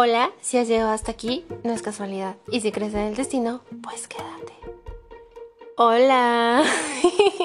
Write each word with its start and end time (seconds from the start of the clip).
Hola, 0.00 0.30
si 0.40 0.58
has 0.58 0.68
llegado 0.68 0.92
hasta 0.92 1.10
aquí, 1.10 1.44
no 1.64 1.72
es 1.72 1.82
casualidad. 1.82 2.36
Y 2.52 2.60
si 2.60 2.70
crees 2.70 2.94
en 2.94 3.00
el 3.00 3.16
destino, 3.16 3.62
pues 3.82 4.06
quédate. 4.06 4.52
Hola. 5.76 6.62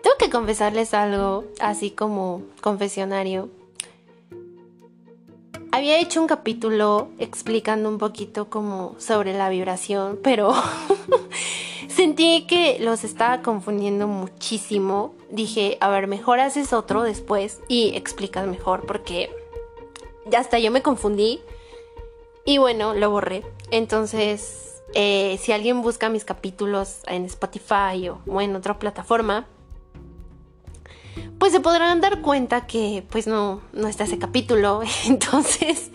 Tengo 0.00 0.16
que 0.16 0.30
confesarles 0.30 0.94
algo, 0.94 1.42
así 1.58 1.90
como 1.90 2.42
confesionario. 2.60 3.48
Había 5.72 5.98
hecho 5.98 6.20
un 6.20 6.28
capítulo 6.28 7.08
explicando 7.18 7.88
un 7.88 7.98
poquito 7.98 8.48
como 8.48 8.94
sobre 8.98 9.32
la 9.32 9.48
vibración, 9.48 10.20
pero 10.22 10.54
sentí 11.88 12.46
que 12.46 12.78
los 12.78 13.02
estaba 13.02 13.42
confundiendo 13.42 14.06
muchísimo. 14.06 15.16
Dije, 15.32 15.78
a 15.80 15.88
ver, 15.88 16.06
mejor 16.06 16.38
haces 16.38 16.72
otro 16.72 17.02
después 17.02 17.60
y 17.66 17.96
explicas 17.96 18.46
mejor 18.46 18.86
porque 18.86 19.34
ya 20.26 20.38
hasta 20.38 20.60
yo 20.60 20.70
me 20.70 20.82
confundí 20.82 21.40
y 22.46 22.58
bueno, 22.58 22.94
lo 22.94 23.10
borré. 23.10 23.42
Entonces, 23.70 24.80
eh, 24.94 25.38
si 25.42 25.52
alguien 25.52 25.82
busca 25.82 26.08
mis 26.08 26.24
capítulos 26.24 27.00
en 27.06 27.24
Spotify 27.24 28.08
o, 28.08 28.40
en 28.40 28.54
otra 28.54 28.78
plataforma, 28.78 29.46
pues 31.38 31.52
se 31.52 31.60
podrán 31.60 32.00
dar 32.00 32.22
cuenta 32.22 32.66
que 32.66 33.04
pues 33.10 33.26
no, 33.26 33.60
no 33.72 33.88
está 33.88 34.04
ese 34.04 34.18
capítulo. 34.18 34.82
Entonces 35.06 35.90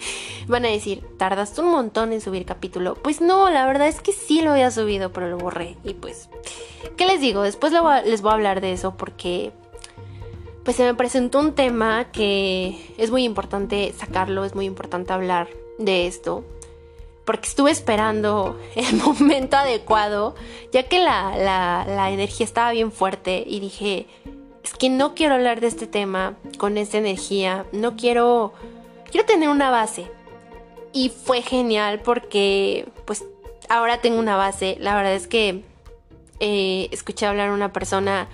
van 0.48 0.66
a 0.66 0.68
decir, 0.68 1.04
tardaste 1.18 1.62
un 1.62 1.72
montón 1.72 2.12
en 2.12 2.20
subir 2.20 2.46
capítulo. 2.46 2.96
Pues 2.96 3.22
no, 3.22 3.50
la 3.50 3.66
verdad 3.66 3.88
es 3.88 4.02
que 4.02 4.12
sí 4.12 4.42
lo 4.42 4.52
había 4.52 4.72
subido, 4.72 5.14
pero 5.14 5.30
lo 5.30 5.38
borré. 5.38 5.78
Y 5.86 5.94
pues, 5.94 6.30
¿qué 6.98 7.06
les 7.06 7.22
digo? 7.22 7.44
Después 7.44 7.72
les 8.06 8.22
voy 8.22 8.32
a 8.32 8.34
hablar 8.34 8.60
de 8.60 8.74
eso 8.74 8.98
porque 8.98 9.54
pues 10.66 10.76
se 10.76 10.84
me 10.84 10.94
presentó 10.94 11.40
un 11.40 11.54
tema 11.54 12.12
que 12.12 12.94
es 12.98 13.10
muy 13.10 13.24
importante 13.24 13.94
sacarlo, 13.98 14.46
es 14.46 14.54
muy 14.54 14.66
importante 14.66 15.12
hablar 15.14 15.48
de 15.86 16.08
esto, 16.08 16.44
porque 17.26 17.48
estuve 17.48 17.72
esperando 17.72 18.60
el 18.76 18.96
momento 18.98 19.58
adecuado, 19.58 20.36
ya 20.72 20.84
que 20.84 21.00
la, 21.00 21.38
la, 21.86 22.12
energía 22.12 22.46
estaba 22.46 22.72
bien 22.72 22.92
fuerte 22.92 23.44
y 23.46 23.60
dije, 23.60 24.08
es 24.64 24.74
que 24.74 24.90
no 24.90 25.16
quiero 25.16 25.36
hablar 25.36 25.62
de 25.62 25.68
este 25.68 25.88
tema 25.88 26.38
con 26.58 26.78
esta 26.78 26.98
energía, 26.98 27.66
no 27.72 27.96
quiero, 27.96 28.54
quiero 29.10 29.26
tener 29.26 29.50
una 29.50 29.72
base. 29.72 30.10
Y 30.94 31.10
fue 31.10 31.42
genial 31.42 32.02
porque 32.02 32.86
pues 33.06 33.24
ahora 33.70 34.02
tengo 34.02 34.20
una 34.20 34.36
base, 34.36 34.76
la 34.80 34.96
verdad 34.96 35.14
es 35.14 35.28
que 35.28 35.64
eh, 36.42 36.90
escuché 36.92 37.26
hablar 37.26 37.50
a 37.50 37.54
una 37.54 37.72
persona 37.72 38.28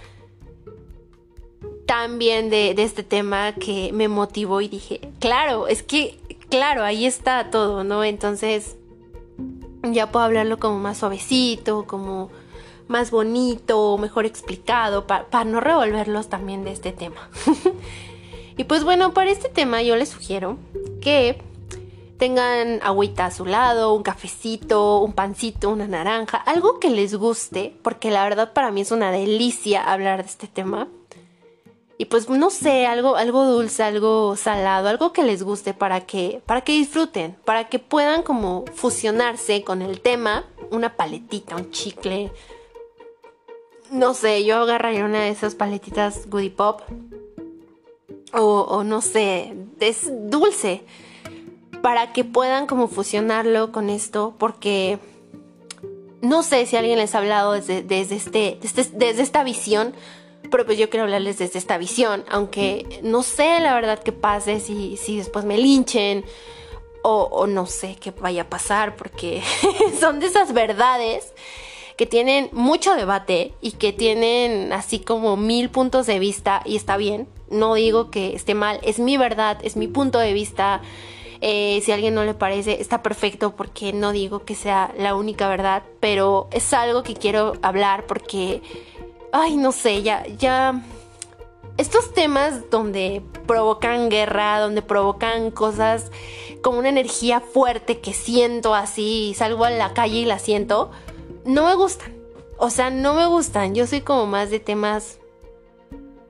tan 1.85 2.17
bien 2.19 2.49
de, 2.49 2.73
de, 2.73 2.83
este 2.83 3.03
tema 3.03 3.53
que 3.53 3.91
me 3.93 4.07
motivó 4.07 4.59
y 4.61 4.67
dije, 4.67 5.01
claro, 5.19 5.67
es 5.67 5.83
que 5.83 6.17
claro, 6.49 6.83
ahí 6.83 7.05
está 7.05 7.49
todo, 7.49 7.83
¿no? 7.83 8.03
Entonces 8.03 8.77
ya 9.83 10.11
puedo 10.11 10.25
hablarlo 10.25 10.57
como 10.59 10.79
más 10.79 10.97
suavecito, 10.97 11.85
como 11.85 12.29
más 12.87 13.11
bonito, 13.11 13.97
mejor 13.97 14.25
explicado, 14.25 15.07
para 15.07 15.43
no 15.45 15.59
revolverlos 15.59 16.29
también 16.29 16.63
de 16.63 16.71
este 16.71 16.91
tema. 16.91 17.29
y 18.57 18.63
pues 18.63 18.83
bueno, 18.83 19.13
para 19.13 19.31
este 19.31 19.49
tema 19.49 19.81
yo 19.81 19.95
les 19.95 20.09
sugiero 20.09 20.57
que 21.01 21.41
tengan 22.17 22.79
agüita 22.81 23.27
a 23.27 23.31
su 23.31 23.45
lado, 23.45 23.93
un 23.93 24.03
cafecito, 24.03 24.99
un 24.99 25.13
pancito, 25.13 25.69
una 25.69 25.87
naranja, 25.87 26.37
algo 26.37 26.79
que 26.79 26.89
les 26.89 27.15
guste, 27.15 27.75
porque 27.83 28.09
la 28.09 28.23
verdad 28.23 28.53
para 28.53 28.71
mí 28.71 28.81
es 28.81 28.91
una 28.91 29.11
delicia 29.11 29.83
hablar 29.83 30.23
de 30.23 30.29
este 30.29 30.47
tema. 30.47 30.87
Y 31.99 32.05
pues 32.05 32.29
no 32.29 32.51
sé, 32.51 32.85
algo, 32.85 33.15
algo 33.15 33.45
dulce, 33.45 33.81
algo 33.81 34.35
salado, 34.35 34.87
algo 34.87 35.13
que 35.13 35.23
les 35.23 35.41
guste 35.41 35.73
para 35.73 36.01
que, 36.01 36.41
para 36.45 36.61
que 36.61 36.73
disfruten, 36.73 37.35
para 37.43 37.69
que 37.69 37.79
puedan 37.79 38.21
como 38.21 38.65
fusionarse 38.75 39.63
con 39.63 39.81
el 39.81 39.99
tema, 39.99 40.45
una 40.69 40.95
paletita, 40.95 41.55
un 41.55 41.71
chicle. 41.71 42.31
No 43.89 44.13
sé, 44.13 44.45
yo 44.45 44.57
agarraría 44.57 45.05
una 45.05 45.23
de 45.23 45.29
esas 45.29 45.55
paletitas 45.55 46.29
Goody 46.29 46.51
Pop. 46.51 46.81
O, 48.33 48.61
o 48.61 48.83
no 48.83 49.01
sé, 49.01 49.55
es 49.79 50.11
dulce. 50.29 50.83
Para 51.81 52.13
que 52.13 52.23
puedan 52.23 52.67
como 52.67 52.89
fusionarlo 52.89 53.71
con 53.71 53.89
esto, 53.89 54.35
porque 54.37 54.99
no 56.21 56.43
sé 56.43 56.65
si 56.67 56.75
alguien 56.75 56.99
les 56.99 57.15
ha 57.15 57.19
hablado 57.19 57.53
desde, 57.53 57.81
desde, 57.81 58.17
este, 58.17 58.59
desde, 58.61 58.83
desde 58.91 59.23
esta 59.23 59.43
visión 59.43 59.93
pero 60.49 60.65
pues 60.65 60.77
yo 60.77 60.89
quiero 60.89 61.03
hablarles 61.03 61.37
desde 61.37 61.59
esta 61.59 61.77
visión, 61.77 62.23
aunque 62.29 63.01
no 63.03 63.23
sé 63.23 63.59
la 63.59 63.73
verdad 63.75 64.01
qué 64.03 64.11
pase, 64.11 64.59
si, 64.59 64.97
si 64.97 65.17
después 65.17 65.45
me 65.45 65.57
linchen 65.57 66.25
o, 67.09 67.47
no 67.47 67.65
sé 67.67 67.95
qué 67.99 68.11
vaya 68.11 68.43
a 68.43 68.49
pasar, 68.49 68.95
porque 68.95 69.41
son 69.99 70.19
de 70.19 70.27
esas 70.27 70.53
verdades 70.53 71.33
que 71.95 72.05
tienen 72.05 72.49
mucho 72.51 72.95
debate 72.95 73.53
y 73.61 73.71
que 73.71 73.93
tienen 73.93 74.73
así 74.73 74.99
como 74.99 75.37
mil 75.37 75.69
puntos 75.69 76.05
de 76.05 76.19
vista 76.19 76.61
y 76.65 76.75
está 76.75 76.97
bien, 76.97 77.27
no 77.49 77.75
digo 77.75 78.11
que 78.11 78.35
esté 78.35 78.53
mal, 78.53 78.79
es 78.83 78.99
mi 78.99 79.17
verdad, 79.17 79.57
es 79.63 79.77
mi 79.77 79.87
punto 79.87 80.19
de 80.19 80.33
vista. 80.33 80.81
Eh, 81.39 81.81
si 81.83 81.91
a 81.91 81.95
alguien 81.95 82.15
no 82.15 82.25
le 82.25 82.33
parece, 82.33 82.81
está 82.81 83.03
perfecto 83.03 83.55
porque 83.55 83.93
no 83.93 84.11
digo 84.11 84.43
que 84.43 84.55
sea 84.55 84.91
la 84.97 85.15
única 85.15 85.47
verdad, 85.47 85.83
pero 85.99 86.47
es 86.51 86.73
algo 86.73 87.03
que 87.03 87.13
quiero 87.13 87.53
hablar 87.61 88.05
porque 88.07 88.61
ay, 89.39 89.55
no 89.57 89.71
sé, 89.71 90.01
ya, 90.01 90.25
ya, 90.37 90.81
estos 91.77 92.13
temas 92.13 92.69
donde 92.71 93.21
provocan 93.45 94.09
guerra, 94.09 94.59
donde 94.59 94.81
provocan 94.81 95.51
cosas 95.51 96.11
como 96.63 96.79
una 96.79 96.89
energía 96.89 97.39
fuerte 97.39 97.99
que 97.99 98.13
siento 98.13 98.73
así, 98.73 99.35
salgo 99.37 99.63
a 99.63 99.69
la 99.69 99.93
calle 99.93 100.17
y 100.17 100.25
la 100.25 100.39
siento, 100.39 100.91
no 101.45 101.65
me 101.65 101.75
gustan. 101.75 102.15
O 102.57 102.71
sea, 102.71 102.89
no 102.89 103.13
me 103.13 103.27
gustan. 103.27 103.75
Yo 103.75 103.85
soy 103.85 104.01
como 104.01 104.25
más 104.25 104.49
de 104.49 104.59
temas, 104.59 105.19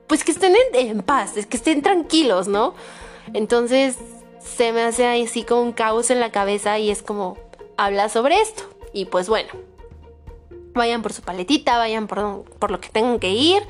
pues 0.06 0.22
que 0.22 0.32
estén 0.32 0.54
en, 0.74 1.00
paz, 1.00 1.32
que 1.48 1.56
estén 1.56 1.80
tranquilos, 1.80 2.46
¿no? 2.46 2.74
Entonces 3.32 3.96
se 4.38 4.72
me 4.72 4.82
hace 4.82 5.06
así 5.06 5.44
como 5.44 5.62
un 5.62 5.72
caos 5.72 6.10
en 6.10 6.20
la 6.20 6.30
cabeza 6.30 6.78
y 6.78 6.90
es 6.90 7.02
como, 7.02 7.38
habla 7.78 8.10
sobre 8.10 8.38
esto. 8.38 8.64
Y 8.92 9.06
pues 9.06 9.30
bueno, 9.30 9.48
Vayan 10.78 11.02
por 11.02 11.12
su 11.12 11.22
paletita, 11.22 11.76
vayan 11.76 12.06
por, 12.06 12.44
por 12.58 12.70
lo 12.70 12.80
que 12.80 12.88
tengan 12.88 13.18
que 13.18 13.30
ir. 13.30 13.62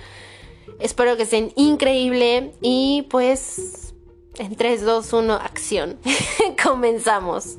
Espero 0.78 1.16
que 1.16 1.24
estén 1.24 1.52
increíble 1.56 2.52
y 2.60 3.06
pues 3.10 3.94
en 4.38 4.54
3, 4.54 4.84
2, 4.84 5.12
1, 5.12 5.34
acción. 5.34 5.98
Comenzamos. 6.62 7.56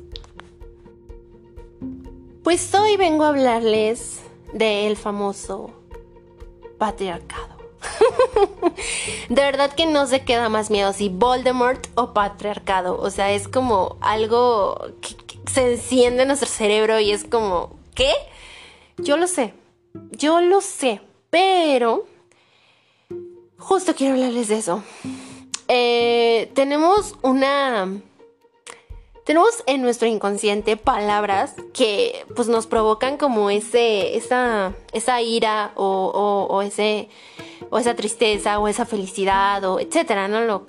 Pues 2.42 2.74
hoy 2.74 2.96
vengo 2.96 3.24
a 3.24 3.28
hablarles 3.28 4.20
del 4.54 4.96
famoso 4.96 5.72
patriarcado. 6.78 7.60
de 9.28 9.42
verdad 9.42 9.72
que 9.72 9.86
no 9.86 10.06
se 10.06 10.24
queda 10.24 10.48
más 10.48 10.70
miedo 10.70 10.92
si 10.92 11.10
Voldemort 11.10 11.86
o 11.94 12.14
patriarcado. 12.14 12.98
O 12.98 13.10
sea, 13.10 13.32
es 13.32 13.48
como 13.48 13.98
algo 14.00 14.80
que, 15.02 15.16
que 15.16 15.38
se 15.50 15.72
enciende 15.72 16.22
en 16.22 16.28
nuestro 16.28 16.48
cerebro 16.48 16.98
y 17.00 17.12
es 17.12 17.24
como, 17.24 17.76
¿qué? 17.94 18.12
Yo 19.02 19.16
lo 19.16 19.26
sé, 19.26 19.54
yo 20.12 20.40
lo 20.42 20.60
sé, 20.60 21.00
pero 21.30 22.06
justo 23.56 23.94
quiero 23.94 24.14
hablarles 24.14 24.48
de 24.48 24.58
eso. 24.58 24.82
Eh, 25.68 26.50
tenemos 26.54 27.14
una... 27.22 27.88
Tenemos 29.24 29.62
en 29.66 29.82
nuestro 29.82 30.08
inconsciente 30.08 30.76
palabras 30.76 31.54
que 31.72 32.26
pues 32.34 32.48
nos 32.48 32.66
provocan 32.66 33.16
como 33.16 33.48
ese, 33.48 34.16
esa, 34.16 34.74
esa 34.92 35.22
ira 35.22 35.72
o, 35.76 36.48
o, 36.50 36.62
ese, 36.62 37.08
o 37.70 37.78
esa 37.78 37.94
tristeza 37.94 38.58
o 38.58 38.66
esa 38.66 38.86
felicidad 38.86 39.64
o 39.64 39.78
etcétera, 39.78 40.26
¿no? 40.26 40.40
Lo, 40.40 40.66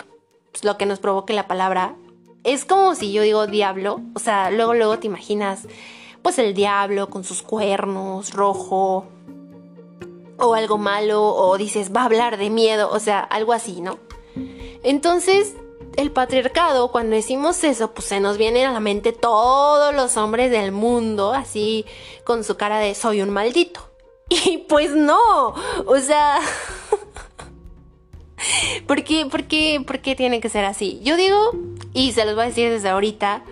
pues, 0.52 0.64
lo 0.64 0.78
que 0.78 0.86
nos 0.86 1.00
provoque 1.00 1.32
la 1.32 1.48
palabra. 1.48 1.96
Es 2.44 2.64
como 2.64 2.94
si 2.94 3.12
yo 3.12 3.22
digo 3.22 3.46
diablo, 3.46 4.00
o 4.14 4.18
sea, 4.18 4.50
luego, 4.50 4.74
luego 4.74 4.98
te 4.98 5.08
imaginas 5.08 5.66
pues 6.22 6.38
el 6.38 6.54
diablo 6.54 7.10
con 7.10 7.24
sus 7.24 7.42
cuernos, 7.42 8.32
rojo, 8.32 9.06
o 10.38 10.54
algo 10.54 10.78
malo, 10.78 11.22
o 11.22 11.56
dices, 11.58 11.92
va 11.94 12.02
a 12.02 12.06
hablar 12.06 12.36
de 12.36 12.50
miedo, 12.50 12.90
o 12.90 12.98
sea, 12.98 13.20
algo 13.20 13.52
así, 13.52 13.80
¿no? 13.80 13.98
Entonces, 14.82 15.54
el 15.96 16.10
patriarcado, 16.10 16.90
cuando 16.90 17.16
decimos 17.16 17.62
eso, 17.64 17.92
pues 17.92 18.06
se 18.06 18.20
nos 18.20 18.38
vienen 18.38 18.66
a 18.66 18.72
la 18.72 18.80
mente 18.80 19.12
todos 19.12 19.94
los 19.94 20.16
hombres 20.16 20.50
del 20.50 20.72
mundo, 20.72 21.32
así, 21.32 21.84
con 22.24 22.44
su 22.44 22.56
cara 22.56 22.78
de 22.78 22.94
soy 22.94 23.22
un 23.22 23.30
maldito. 23.30 23.88
Y 24.28 24.58
pues 24.58 24.92
no, 24.92 25.54
o 25.86 25.98
sea... 25.98 26.38
¿Por 28.88 29.04
qué, 29.04 29.26
por, 29.26 29.44
qué, 29.44 29.80
¿Por 29.86 30.00
qué 30.00 30.16
tiene 30.16 30.40
que 30.40 30.48
ser 30.48 30.64
así? 30.64 30.98
Yo 31.04 31.16
digo, 31.16 31.52
y 31.92 32.10
se 32.12 32.24
los 32.24 32.34
voy 32.34 32.44
a 32.44 32.48
decir 32.48 32.70
desde 32.70 32.88
ahorita, 32.88 33.44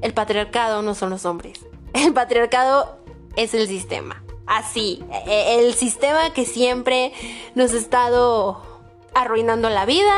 el 0.00 0.14
patriarcado 0.14 0.80
no 0.80 0.94
son 0.94 1.10
los 1.10 1.26
hombres. 1.26 1.60
El 1.92 2.12
patriarcado 2.12 2.96
es 3.36 3.54
el 3.54 3.66
sistema. 3.68 4.22
Así, 4.46 5.02
e, 5.26 5.60
el 5.60 5.74
sistema 5.74 6.32
que 6.32 6.44
siempre 6.44 7.12
nos 7.54 7.72
ha 7.72 7.78
estado 7.78 8.62
arruinando 9.14 9.70
la 9.70 9.86
vida, 9.86 10.14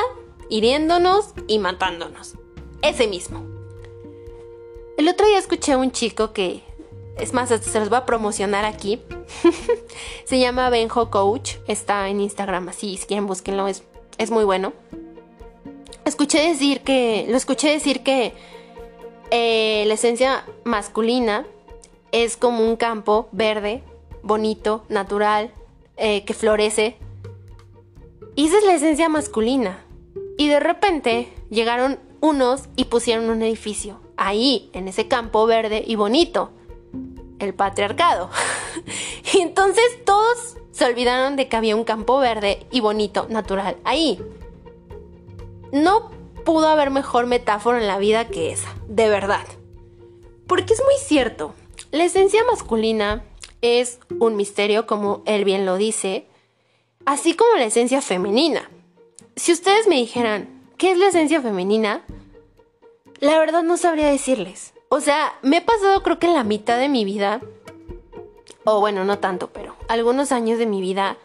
hiriéndonos 0.48 1.34
y 1.46 1.58
matándonos. 1.58 2.34
Ese 2.82 3.06
mismo. 3.06 3.44
el 4.98 5.08
otro 5.08 5.26
día 5.26 5.38
escuché 5.38 5.72
a 5.72 5.78
un 5.78 5.92
chico 5.92 6.32
que, 6.32 6.62
es 7.16 7.32
más, 7.32 7.48
se 7.48 7.78
los 7.78 7.88
voy 7.88 7.98
a 7.98 8.06
promocionar 8.06 8.64
aquí. 8.64 9.00
se 10.24 10.38
llama 10.38 10.70
Benjo 10.70 11.10
Coach, 11.10 11.56
está 11.68 12.08
en 12.08 12.20
Instagram, 12.20 12.68
así, 12.68 12.96
si 12.96 13.06
quieren 13.06 13.26
búsquenlo, 13.26 13.68
es, 13.68 13.84
es 14.18 14.30
muy 14.30 14.44
bueno. 14.44 14.72
Escuché 16.04 16.48
decir 16.48 16.80
que, 16.80 17.26
lo 17.28 17.36
escuché 17.36 17.70
decir 17.70 18.02
que 18.02 18.32
eh, 19.30 19.84
la 19.86 19.94
esencia 19.94 20.44
masculina 20.64 21.46
es 22.12 22.36
como 22.36 22.64
un 22.64 22.76
campo 22.76 23.28
verde, 23.32 23.82
bonito, 24.22 24.84
natural, 24.88 25.52
eh, 25.96 26.24
que 26.24 26.34
florece. 26.34 26.96
Y 28.34 28.46
esa 28.46 28.58
es 28.58 28.64
la 28.64 28.74
esencia 28.74 29.08
masculina. 29.08 29.84
Y 30.38 30.48
de 30.48 30.60
repente 30.60 31.32
llegaron 31.50 31.98
unos 32.20 32.68
y 32.76 32.84
pusieron 32.84 33.28
un 33.30 33.42
edificio 33.42 34.00
ahí, 34.16 34.70
en 34.72 34.88
ese 34.88 35.08
campo 35.08 35.46
verde 35.46 35.82
y 35.84 35.96
bonito. 35.96 36.50
El 37.38 37.54
patriarcado. 37.54 38.30
y 39.34 39.40
entonces 39.40 39.84
todos 40.04 40.56
se 40.70 40.84
olvidaron 40.84 41.36
de 41.36 41.48
que 41.48 41.56
había 41.56 41.76
un 41.76 41.84
campo 41.84 42.18
verde 42.18 42.66
y 42.70 42.80
bonito, 42.80 43.26
natural, 43.28 43.76
ahí. 43.84 44.20
No 45.72 46.10
pudo 46.44 46.68
haber 46.68 46.90
mejor 46.90 47.26
metáfora 47.26 47.80
en 47.80 47.86
la 47.86 47.98
vida 47.98 48.28
que 48.28 48.52
esa, 48.52 48.68
de 48.86 49.08
verdad. 49.08 49.46
Porque 50.46 50.74
es 50.74 50.80
muy 50.80 50.94
cierto, 50.98 51.54
la 51.92 52.04
esencia 52.04 52.42
masculina 52.50 53.22
es 53.60 54.00
un 54.18 54.34
misterio, 54.34 54.86
como 54.86 55.22
él 55.26 55.44
bien 55.44 55.66
lo 55.66 55.76
dice, 55.76 56.26
así 57.04 57.34
como 57.34 57.54
la 57.56 57.66
esencia 57.66 58.00
femenina. 58.00 58.68
Si 59.36 59.52
ustedes 59.52 59.86
me 59.86 59.96
dijeran, 59.96 60.48
¿qué 60.78 60.92
es 60.92 60.98
la 60.98 61.08
esencia 61.08 61.40
femenina? 61.40 62.02
La 63.20 63.38
verdad 63.38 63.62
no 63.62 63.76
sabría 63.76 64.08
decirles. 64.08 64.72
O 64.88 65.00
sea, 65.00 65.34
me 65.42 65.58
he 65.58 65.60
pasado 65.60 66.02
creo 66.02 66.18
que 66.18 66.28
la 66.28 66.44
mitad 66.44 66.78
de 66.78 66.88
mi 66.88 67.04
vida, 67.04 67.40
o 68.64 68.80
bueno, 68.80 69.04
no 69.04 69.18
tanto, 69.18 69.50
pero 69.52 69.76
algunos 69.86 70.32
años 70.32 70.58
de 70.58 70.66
mi 70.66 70.80
vida, 70.80 71.18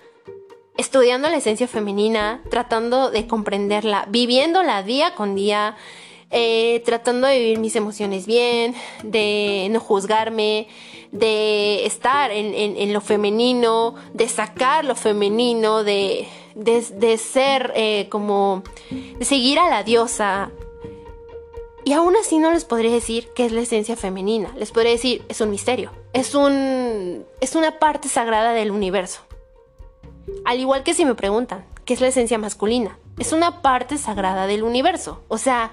estudiando 0.76 1.30
la 1.30 1.38
esencia 1.38 1.68
femenina, 1.68 2.44
tratando 2.50 3.10
de 3.10 3.26
comprenderla, 3.26 4.06
viviéndola 4.10 4.84
día 4.84 5.16
con 5.16 5.34
día, 5.34 5.78
eh, 6.30 6.82
tratando 6.86 7.28
de 7.28 7.40
vivir 7.40 7.60
mis 7.60 7.76
emociones 7.76 8.26
bien, 8.26 8.76
de 9.04 9.68
no 9.72 9.80
juzgarme, 9.80 10.68
de 11.12 11.86
estar 11.86 12.32
en, 12.32 12.94
lo 12.94 13.02
femenino, 13.02 13.96
de 14.14 14.28
sacar 14.28 14.84
lo 14.84 14.96
femenino, 14.96 15.84
de, 15.84 16.28
de, 16.56 17.18
ser 17.18 17.72
eh, 17.76 18.08
como, 18.10 18.64
de 18.90 19.24
seguir 19.24 19.60
a 19.60 19.70
la 19.70 19.84
diosa. 19.84 20.52
Y 21.86 21.94
aún 21.94 22.18
así 22.18 22.38
no 22.38 22.52
les 22.52 22.66
podría 22.66 22.92
decir 22.92 23.30
qué 23.34 23.46
es 23.46 23.54
la 23.54 23.62
esencia 23.62 23.96
femenina. 23.96 24.54
Les 24.58 24.72
podría 24.72 24.92
decir, 24.92 25.24
es 25.30 25.40
un 25.40 25.50
misterio. 25.50 25.92
Es 26.12 26.36
un. 26.36 27.26
es 27.40 27.56
una 27.56 27.80
parte 27.80 28.10
sagrada 28.10 28.52
del 28.52 28.72
universo. 28.72 29.22
Al 30.44 30.60
igual 30.60 30.84
que 30.84 30.94
si 30.94 31.06
me 31.06 31.16
preguntan, 31.16 31.66
¿qué 31.86 31.94
es 31.94 32.02
la 32.02 32.08
esencia 32.08 32.38
masculina? 32.38 33.00
Es 33.18 33.32
una 33.32 33.62
parte 33.62 33.98
sagrada 33.98 34.48
del 34.48 34.64
universo. 34.64 35.24
O 35.30 35.38
sea, 35.38 35.72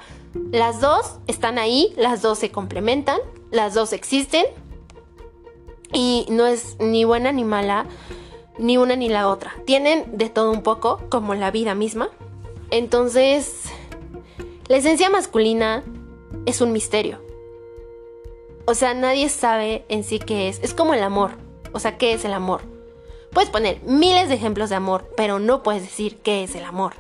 las 0.51 0.81
dos 0.81 1.19
están 1.27 1.59
ahí, 1.59 1.93
las 1.97 2.23
dos 2.23 2.39
se 2.39 2.51
complementan, 2.51 3.19
las 3.51 3.75
dos 3.75 3.93
existen. 3.93 4.45
Y 5.93 6.27
no 6.29 6.47
es 6.47 6.77
ni 6.81 7.05
buena 7.05 7.31
ni 7.33 7.45
mala, 7.45 7.87
ni 8.59 8.77
una 8.77 8.97
ni 8.97 9.09
la 9.09 9.29
otra. 9.29 9.55
Tienen 9.65 10.19
de 10.19 10.29
todo 10.29 10.51
un 10.51 10.63
poco, 10.63 11.01
como 11.09 11.35
la 11.35 11.51
vida 11.51 11.75
misma. 11.75 12.09
Entonces, 12.71 13.65
la 14.67 14.77
esencia 14.77 15.09
masculina 15.09 15.85
es 16.47 16.61
un 16.61 16.73
misterio. 16.73 17.21
O 18.67 18.75
sea, 18.75 18.95
nadie 18.95 19.29
sabe 19.29 19.85
en 19.89 20.03
sí 20.03 20.19
qué 20.19 20.49
es. 20.49 20.59
Es 20.63 20.75
como 20.75 20.95
el 20.95 21.03
amor. 21.03 21.33
O 21.73 21.79
sea, 21.79 21.97
¿qué 21.99 22.13
es 22.13 22.25
el 22.25 22.33
amor? 22.33 22.63
Puedes 23.31 23.51
poner 23.51 23.83
miles 23.83 24.29
de 24.29 24.35
ejemplos 24.37 24.71
de 24.71 24.77
amor, 24.77 25.11
pero 25.17 25.39
no 25.39 25.63
puedes 25.63 25.83
decir 25.83 26.19
qué 26.19 26.45
es 26.45 26.55
el 26.55 26.65
amor. 26.65 26.95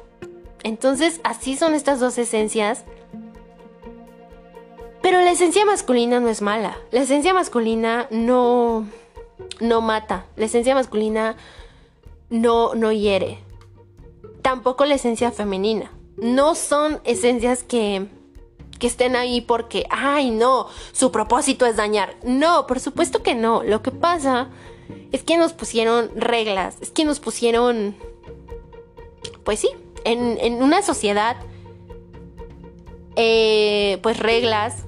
Entonces, 0.62 1.20
así 1.24 1.56
son 1.56 1.74
estas 1.74 2.00
dos 2.00 2.18
esencias 2.18 2.84
pero 5.04 5.20
la 5.20 5.32
esencia 5.32 5.66
masculina 5.66 6.18
no 6.18 6.30
es 6.30 6.40
mala. 6.40 6.78
La 6.90 7.02
esencia 7.02 7.34
masculina 7.34 8.08
no, 8.10 8.86
no 9.60 9.82
mata. 9.82 10.24
La 10.34 10.46
esencia 10.46 10.74
masculina 10.74 11.36
no, 12.30 12.74
no 12.74 12.90
hiere. 12.90 13.38
Tampoco 14.40 14.86
la 14.86 14.94
esencia 14.94 15.30
femenina. 15.30 15.92
No 16.16 16.54
son 16.54 17.02
esencias 17.04 17.64
que, 17.64 18.06
que 18.78 18.86
estén 18.86 19.14
ahí 19.14 19.42
porque, 19.42 19.84
ay, 19.90 20.30
no, 20.30 20.68
su 20.92 21.12
propósito 21.12 21.66
es 21.66 21.76
dañar. 21.76 22.16
No, 22.24 22.66
por 22.66 22.80
supuesto 22.80 23.22
que 23.22 23.34
no. 23.34 23.62
Lo 23.62 23.82
que 23.82 23.90
pasa 23.90 24.48
es 25.12 25.22
que 25.22 25.36
nos 25.36 25.52
pusieron 25.52 26.12
reglas, 26.16 26.78
es 26.80 26.90
que 26.90 27.04
nos 27.04 27.20
pusieron, 27.20 27.94
pues 29.44 29.60
sí, 29.60 29.68
en, 30.04 30.38
en 30.40 30.62
una 30.62 30.80
sociedad, 30.80 31.36
eh, 33.16 33.98
pues 34.02 34.18
reglas 34.18 34.86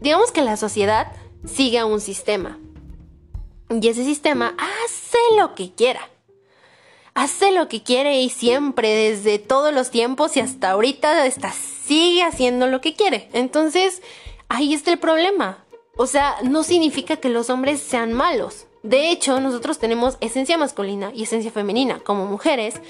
digamos 0.00 0.32
que 0.32 0.42
la 0.42 0.56
sociedad 0.56 1.12
sigue 1.46 1.78
a 1.78 1.86
un 1.86 2.00
sistema. 2.00 2.58
Y 3.70 3.88
ese 3.88 4.04
sistema 4.04 4.54
hace 4.58 5.18
lo 5.38 5.54
que 5.54 5.72
quiera. 5.72 6.08
Hace 7.14 7.50
lo 7.52 7.68
que 7.68 7.82
quiere 7.82 8.20
y 8.20 8.28
siempre, 8.28 8.90
desde 8.90 9.38
todos 9.38 9.72
los 9.72 9.90
tiempos 9.90 10.36
y 10.36 10.40
hasta 10.40 10.70
ahorita, 10.70 11.26
está, 11.26 11.52
sigue 11.52 12.22
haciendo 12.22 12.66
lo 12.66 12.80
que 12.80 12.94
quiere. 12.94 13.28
Entonces, 13.32 14.02
ahí 14.48 14.74
está 14.74 14.92
el 14.92 14.98
problema. 14.98 15.64
O 15.96 16.06
sea, 16.06 16.36
no 16.42 16.62
significa 16.62 17.16
que 17.16 17.30
los 17.30 17.48
hombres 17.48 17.80
sean 17.80 18.12
malos. 18.12 18.66
De 18.82 19.10
hecho, 19.10 19.40
nosotros 19.40 19.78
tenemos 19.78 20.18
esencia 20.20 20.58
masculina 20.58 21.10
y 21.12 21.24
esencia 21.24 21.50
femenina 21.50 22.00
como 22.00 22.26
mujeres, 22.26 22.80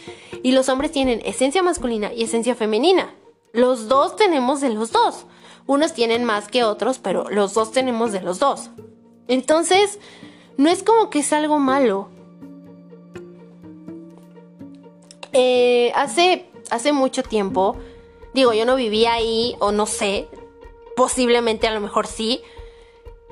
y 0.43 0.53
los 0.53 0.69
hombres 0.69 0.93
tienen 0.93 1.23
esencia 1.25 1.63
masculina 1.63 2.13
y 2.13 2.25
esencia 2.25 2.55
femenina. 2.55 3.15
Los 3.53 3.89
dos 3.89 4.17
tenemos 4.17 4.61
de 4.61 4.71
los 4.71 4.93
dos. 4.93 5.25
Unos 5.67 5.93
tienen 5.95 6.25
más 6.25 6.49
que 6.49 6.65
otros, 6.65 6.99
pero 6.99 7.29
los 7.31 7.55
dos 7.55 7.73
tenemos 7.73 8.13
de 8.13 8.21
los 8.21 8.39
dos. 8.39 8.71
Entonces, 9.29 9.99
no 10.57 10.71
es 10.71 10.83
como 10.83 11.11
que 11.11 11.21
es 11.21 11.33
algo 11.33 11.59
malo. 11.59 12.09
Eh, 15.33 15.93
hace, 15.95 16.47
hace 16.71 16.93
mucho 16.93 17.23
tiempo, 17.23 17.77
digo, 18.33 18.53
yo 18.53 18.65
no 18.65 18.77
vivía 18.77 19.15
ahí, 19.15 19.57
o 19.59 19.73
no 19.73 19.87
sé, 19.87 20.29
posiblemente 20.97 21.67
a 21.67 21.75
lo 21.75 21.81
mejor 21.81 22.07
sí. 22.07 22.41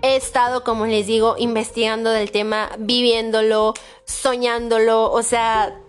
He 0.03 0.17
estado, 0.17 0.65
como 0.65 0.87
les 0.87 1.07
digo, 1.07 1.37
investigando 1.39 2.11
del 2.11 2.31
tema, 2.31 2.71
viviéndolo, 2.79 3.73
soñándolo, 4.05 5.11
o 5.11 5.23
sea, 5.23 5.81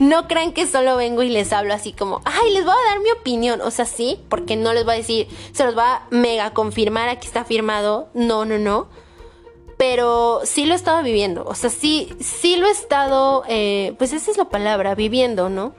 no 0.00 0.26
crean 0.28 0.52
que 0.52 0.66
solo 0.66 0.96
vengo 0.96 1.22
y 1.22 1.28
les 1.28 1.52
hablo 1.52 1.74
así 1.74 1.92
como, 1.92 2.20
ay, 2.24 2.52
les 2.52 2.64
voy 2.64 2.72
a 2.74 2.90
dar 2.90 3.00
mi 3.00 3.10
opinión. 3.10 3.60
O 3.60 3.70
sea, 3.70 3.84
sí, 3.84 4.20
porque 4.28 4.56
no 4.56 4.72
les 4.72 4.84
voy 4.84 4.94
a 4.94 4.98
decir, 4.98 5.28
se 5.52 5.64
los 5.64 5.76
va 5.76 5.94
a 5.94 6.06
mega 6.10 6.52
confirmar, 6.52 7.08
aquí 7.08 7.26
está 7.26 7.44
firmado. 7.44 8.08
No, 8.14 8.44
no, 8.44 8.58
no. 8.58 8.88
Pero 9.76 10.40
sí 10.44 10.66
lo 10.66 10.72
he 10.72 10.76
estado 10.76 11.02
viviendo. 11.02 11.44
O 11.44 11.54
sea, 11.54 11.70
sí, 11.70 12.14
sí 12.20 12.56
lo 12.56 12.66
he 12.66 12.70
estado, 12.70 13.44
eh, 13.48 13.94
pues 13.98 14.12
esa 14.12 14.30
es 14.30 14.36
la 14.36 14.48
palabra, 14.48 14.94
viviendo, 14.94 15.48
¿no? 15.48 15.74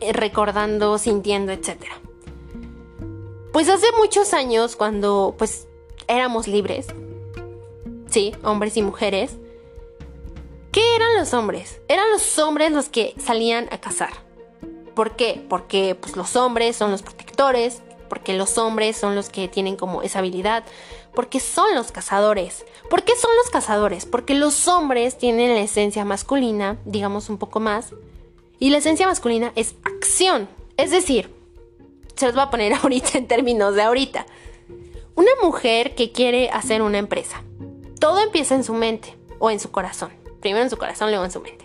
Eh, 0.00 0.12
recordando, 0.12 0.98
sintiendo, 0.98 1.52
etc. 1.52 1.76
Pues 3.52 3.68
hace 3.68 3.86
muchos 3.98 4.34
años, 4.34 4.76
cuando 4.76 5.34
pues 5.38 5.68
éramos 6.08 6.48
libres, 6.48 6.88
sí, 8.10 8.34
hombres 8.42 8.76
y 8.76 8.82
mujeres, 8.82 9.36
¿Qué 10.72 10.96
eran 10.96 11.14
los 11.18 11.34
hombres? 11.34 11.82
Eran 11.86 12.10
los 12.10 12.38
hombres 12.38 12.72
los 12.72 12.88
que 12.88 13.14
salían 13.18 13.68
a 13.70 13.78
cazar. 13.78 14.14
¿Por 14.94 15.16
qué? 15.16 15.44
Porque 15.46 15.94
pues, 15.94 16.16
los 16.16 16.34
hombres 16.34 16.76
son 16.76 16.90
los 16.90 17.02
protectores, 17.02 17.82
porque 18.08 18.32
los 18.32 18.56
hombres 18.56 18.96
son 18.96 19.14
los 19.14 19.28
que 19.28 19.48
tienen 19.48 19.76
como 19.76 20.00
esa 20.00 20.20
habilidad, 20.20 20.64
porque 21.14 21.40
son 21.40 21.74
los 21.74 21.92
cazadores. 21.92 22.64
¿Por 22.88 23.02
qué 23.02 23.14
son 23.16 23.30
los 23.36 23.50
cazadores? 23.50 24.06
Porque 24.06 24.34
los 24.34 24.66
hombres 24.66 25.18
tienen 25.18 25.54
la 25.54 25.60
esencia 25.60 26.06
masculina, 26.06 26.78
digamos 26.86 27.28
un 27.28 27.36
poco 27.36 27.60
más, 27.60 27.92
y 28.58 28.70
la 28.70 28.78
esencia 28.78 29.06
masculina 29.06 29.52
es 29.56 29.74
acción. 29.84 30.48
Es 30.78 30.90
decir, 30.90 31.34
se 32.16 32.24
los 32.24 32.34
voy 32.34 32.44
a 32.44 32.50
poner 32.50 32.72
ahorita 32.82 33.18
en 33.18 33.28
términos 33.28 33.74
de 33.74 33.82
ahorita. 33.82 34.24
Una 35.16 35.32
mujer 35.42 35.94
que 35.94 36.12
quiere 36.12 36.48
hacer 36.48 36.80
una 36.80 36.96
empresa, 36.96 37.42
todo 38.00 38.20
empieza 38.20 38.54
en 38.54 38.64
su 38.64 38.72
mente 38.72 39.18
o 39.38 39.50
en 39.50 39.60
su 39.60 39.70
corazón 39.70 40.21
primero 40.42 40.62
en 40.62 40.70
su 40.70 40.76
corazón, 40.76 41.08
luego 41.08 41.24
en 41.24 41.30
su 41.30 41.40
mente. 41.40 41.64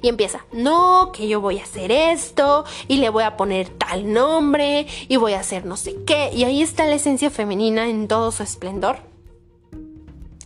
Y 0.00 0.08
empieza, 0.08 0.44
no, 0.52 1.10
que 1.12 1.26
yo 1.26 1.40
voy 1.40 1.58
a 1.58 1.64
hacer 1.64 1.90
esto 1.90 2.64
y 2.86 2.98
le 2.98 3.10
voy 3.10 3.24
a 3.24 3.36
poner 3.36 3.68
tal 3.70 4.12
nombre 4.12 4.86
y 5.08 5.16
voy 5.16 5.32
a 5.32 5.40
hacer 5.40 5.64
no 5.64 5.76
sé 5.76 5.96
qué. 6.06 6.30
Y 6.32 6.44
ahí 6.44 6.62
está 6.62 6.86
la 6.86 6.94
esencia 6.94 7.30
femenina 7.30 7.88
en 7.88 8.06
todo 8.06 8.30
su 8.30 8.42
esplendor. 8.42 8.98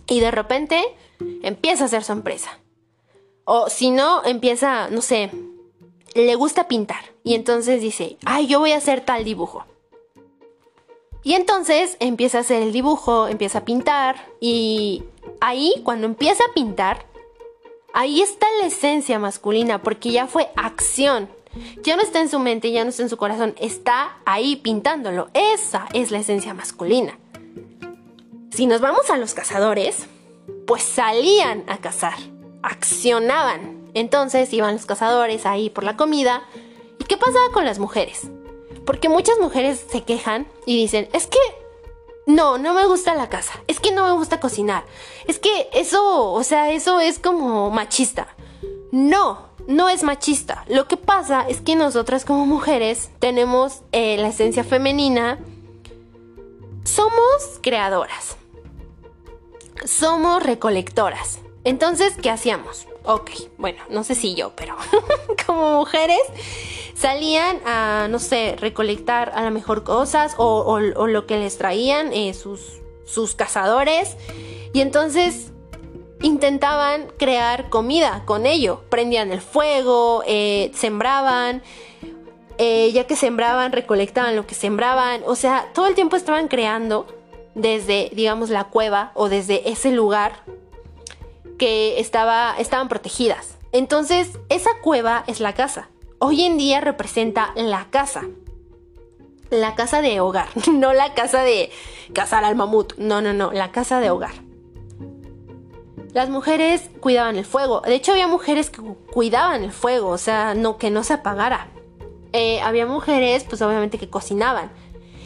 Y 0.07 0.21
de 0.21 0.31
repente 0.31 0.83
empieza 1.43 1.85
a 1.85 1.87
hacer 1.87 2.05
su 2.05 2.12
empresa. 2.12 2.59
O 3.45 3.69
si 3.69 3.91
no, 3.91 4.25
empieza, 4.25 4.89
no 4.89 5.03
sé, 5.03 5.31
le 6.15 6.35
gusta 6.35 6.69
pintar. 6.69 7.12
Y 7.25 7.35
entonces 7.35 7.81
dice, 7.81 8.17
ay, 8.25 8.47
yo 8.47 8.61
voy 8.61 8.73
a 8.73 8.79
hacer 8.79 9.03
tal 9.03 9.25
dibujo. 9.25 9.65
Y 11.25 11.35
entonces 11.35 11.97
empieza 12.01 12.39
a 12.39 12.41
hacer 12.41 12.62
el 12.62 12.73
dibujo, 12.73 13.29
empieza 13.29 13.59
a 13.59 13.65
pintar 13.65 14.17
y 14.41 15.05
ahí 15.41 15.75
cuando 15.85 16.07
empieza 16.07 16.43
a 16.45 16.53
pintar, 16.53 17.07
ahí 17.93 18.21
está 18.23 18.47
la 18.61 18.67
esencia 18.67 19.19
masculina 19.19 19.83
porque 19.83 20.11
ya 20.11 20.27
fue 20.27 20.51
acción. 20.57 21.29
Ya 21.83 21.97
no 21.97 22.03
está 22.03 22.21
en 22.21 22.31
su 22.31 22.39
mente, 22.39 22.73
ya 22.73 22.83
no 22.83 22.91
está 22.91 23.03
en 23.03 23.11
su 23.11 23.17
corazón, 23.17 23.55
está 23.61 24.17
ahí 24.25 24.57
pintándolo. 24.57 25.29
Esa 25.35 25.87
es 25.93 26.11
la 26.11 26.19
esencia 26.19 26.55
masculina. 26.55 27.19
Si 28.51 28.67
nos 28.67 28.81
vamos 28.81 29.11
a 29.11 29.19
los 29.19 29.35
cazadores, 29.35 30.07
pues 30.67 30.83
salían 30.83 31.65
a 31.69 31.79
cazar, 31.79 32.17
accionaban. 32.63 33.91
Entonces 33.95 34.53
iban 34.53 34.75
los 34.75 34.87
cazadores 34.87 35.45
ahí 35.45 35.69
por 35.69 35.85
la 35.85 35.97
comida. 35.97 36.43
¿Y 36.99 37.05
qué 37.05 37.17
pasaba 37.17 37.51
con 37.53 37.65
las 37.65 37.79
mujeres? 37.79 38.31
Porque 38.87 39.09
muchas 39.09 39.39
mujeres 39.39 39.85
se 39.91 40.03
quejan 40.03 40.47
y 40.67 40.77
dicen, 40.77 41.09
es 41.13 41.27
que 41.27 41.39
no, 42.26 42.59
no 42.59 42.75
me 42.75 42.87
gusta 42.87 43.14
la 43.14 43.29
casa, 43.29 43.52
es 43.67 43.81
que 43.81 43.93
no 43.93 44.07
me 44.07 44.12
gusta 44.12 44.41
cocinar, 44.41 44.85
es 45.26 45.38
que 45.38 45.69
eso, 45.73 46.33
o 46.33 46.45
sea, 46.45 46.71
eso 46.71 47.00
es 47.00 47.19
como 47.19 47.71
machista. 47.71 48.29
No, 48.93 49.49
no 49.67 49.88
es 49.88 50.02
machista. 50.02 50.64
Lo 50.69 50.87
que 50.87 50.99
pasa 50.99 51.47
es 51.49 51.61
que 51.61 51.76
nosotras 51.76 52.25
como 52.25 52.45
mujeres 52.45 53.11
tenemos 53.19 53.83
eh, 53.93 54.19
la 54.19 54.29
esencia 54.29 54.64
femenina, 54.64 55.38
somos 56.85 57.59
creadoras, 57.62 58.37
somos 59.85 60.43
recolectoras. 60.43 61.38
Entonces, 61.64 62.14
¿qué 62.21 62.29
hacíamos? 62.29 62.87
Ok, 63.05 63.31
bueno, 63.59 63.83
no 63.91 64.05
sé 64.05 64.15
si 64.15 64.35
yo, 64.35 64.53
pero 64.55 64.77
como 65.47 65.79
mujeres 65.79 66.21
salían 66.95 67.59
a, 67.67 68.07
no 68.09 68.19
sé, 68.19 68.55
recolectar 68.59 69.33
a 69.35 69.43
lo 69.43 69.51
mejor 69.51 69.83
cosas 69.83 70.35
o, 70.37 70.79
lo 70.79 71.27
que 71.27 71.39
les 71.39 71.59
traían 71.59 72.13
eh, 72.13 72.33
sus, 72.33 72.81
sus 73.05 73.35
cazadores. 73.35 74.17
Y 74.73 74.81
entonces 74.81 75.53
intentaban 76.23 77.09
crear 77.19 77.69
comida 77.71 78.23
con 78.25 78.47
ello. 78.47 78.83
Prendían 78.89 79.33
el 79.33 79.41
fuego, 79.41 80.23
eh, 80.27 80.71
sembraban. 80.75 81.63
Eh, 82.59 82.93
ya 82.93 83.07
que 83.07 83.17
sembraban, 83.17 83.73
recolectaban 83.73 84.37
lo 84.37 84.47
que 84.47 84.55
sembraban. 84.55 85.23
O 85.27 85.35
sea, 85.35 85.71
todo 85.75 85.89
el 85.89 85.95
tiempo 85.95 86.15
estaban 86.15 86.47
creando 86.47 87.07
desde, 87.55 88.11
digamos, 88.15 88.51
la 88.51 88.65
cueva 88.65 89.11
o 89.15 89.29
desde 89.29 89.71
ese 89.71 89.91
lugar 89.91 90.45
que 91.62 92.00
estaba, 92.00 92.57
estaban 92.59 92.88
protegidas. 92.88 93.57
Entonces, 93.71 94.31
esa 94.49 94.71
cueva 94.83 95.23
es 95.28 95.38
la 95.38 95.54
casa 95.54 95.88
hoy 96.23 96.42
en 96.42 96.57
día 96.57 96.81
representa 96.81 97.50
la 97.57 97.88
casa. 97.90 98.23
La 99.50 99.75
casa 99.75 100.00
de 100.02 100.21
hogar, 100.21 100.47
no 100.73 100.92
la 100.92 101.14
casa 101.14 101.42
de 101.42 101.71
cazar 102.14 102.45
al 102.45 102.54
mamut, 102.54 102.97
no, 102.97 103.21
no, 103.21 103.33
no, 103.33 103.50
la 103.50 103.73
casa 103.73 103.99
de 103.99 104.11
hogar. 104.11 104.35
Las 106.12 106.28
mujeres 106.28 106.90
cuidaban 107.00 107.37
el 107.37 107.45
fuego, 107.45 107.81
de 107.81 107.97
hecho 107.97 108.12
había 108.12 108.28
mujeres 108.28 108.71
que 108.71 108.81
cuidaban 109.12 109.64
el 109.64 109.73
fuego, 109.73 110.11
o 110.11 110.19
sea, 110.19 110.54
no 110.54 110.78
que 110.78 110.90
no 110.90 111.02
se 111.02 111.14
apagara. 111.14 111.66
Eh, 112.33 112.61
había 112.61 112.87
mujeres, 112.87 113.45
pues 113.49 113.61
obviamente 113.61 113.99
que 113.99 114.09
cocinaban. 114.09 114.71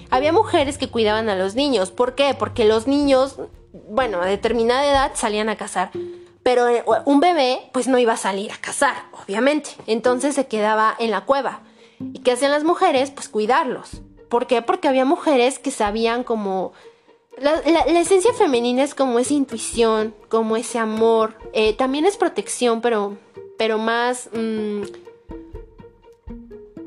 Había 0.08 0.32
mujeres 0.32 0.78
que 0.78 0.88
cuidaban 0.88 1.28
a 1.28 1.36
los 1.36 1.56
niños, 1.56 1.90
¿por 1.90 2.14
qué? 2.14 2.34
Porque 2.34 2.64
los 2.64 2.86
niños, 2.86 3.36
bueno, 3.90 4.22
a 4.22 4.26
determinada 4.26 4.86
edad 4.86 5.10
salían 5.14 5.50
a 5.50 5.56
cazar 5.56 5.90
pero 6.46 6.68
eh, 6.68 6.84
un 7.06 7.18
bebé 7.18 7.58
pues 7.72 7.88
no 7.88 7.98
iba 7.98 8.12
a 8.12 8.16
salir 8.16 8.52
a 8.52 8.56
cazar, 8.56 8.94
obviamente. 9.20 9.70
Entonces 9.88 10.36
se 10.36 10.46
quedaba 10.46 10.94
en 10.96 11.10
la 11.10 11.24
cueva. 11.24 11.62
¿Y 11.98 12.20
qué 12.20 12.30
hacían 12.30 12.52
las 12.52 12.62
mujeres? 12.62 13.10
Pues 13.10 13.28
cuidarlos. 13.28 14.00
¿Por 14.28 14.46
qué? 14.46 14.62
Porque 14.62 14.86
había 14.86 15.04
mujeres 15.04 15.58
que 15.58 15.72
sabían 15.72 16.22
como... 16.22 16.72
La, 17.36 17.54
esencia 17.98 18.32
femenina 18.32 18.84
es 18.84 18.94
como 18.94 19.18
esa 19.18 19.34
intuición, 19.34 20.14
como 20.28 20.56
ese 20.56 20.78
amor. 20.78 21.36
Eh, 21.52 21.72
también 21.72 22.06
es 22.06 22.16
protección, 22.16 22.80
pero, 22.80 23.16
pero 23.58 23.78
más... 23.78 24.30
Mm, 24.32 24.82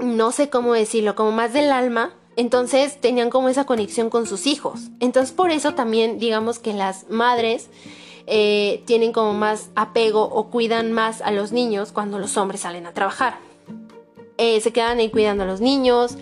no 0.01 0.31
sé 0.31 0.49
cómo 0.49 0.71
decirlo, 0.71 1.15
como 1.15 1.33
más 1.33 1.51
del 1.51 1.73
alma. 1.73 2.13
Entonces 2.37 3.01
tenían 3.01 3.29
como 3.29 3.49
esa 3.49 3.65
conexión 3.65 4.09
con 4.09 4.25
sus 4.25 4.47
hijos. 4.47 4.83
Entonces 5.01 5.35
por 5.35 5.51
eso 5.51 5.73
también 5.73 6.17
digamos 6.17 6.59
que 6.59 6.71
las 6.71 7.09
madres 7.09 7.67
eh, 8.31 8.83
tienen 8.85 9.11
como 9.11 9.33
más 9.33 9.71
apego 9.75 10.21
o 10.21 10.51
cuidan 10.51 10.91
más 10.91 11.21
a 11.21 11.31
los 11.31 11.51
niños 11.51 11.91
cuando 11.91 12.19
los 12.19 12.37
hombres 12.37 12.61
salen 12.61 12.85
a 12.85 12.93
trabajar. 12.93 13.39
Eh, 14.37 14.61
se 14.61 14.71
quedan 14.71 14.99
ahí 14.99 15.09
cuidando 15.09 15.43
a 15.43 15.47
los 15.47 15.61
niños, 15.61 16.15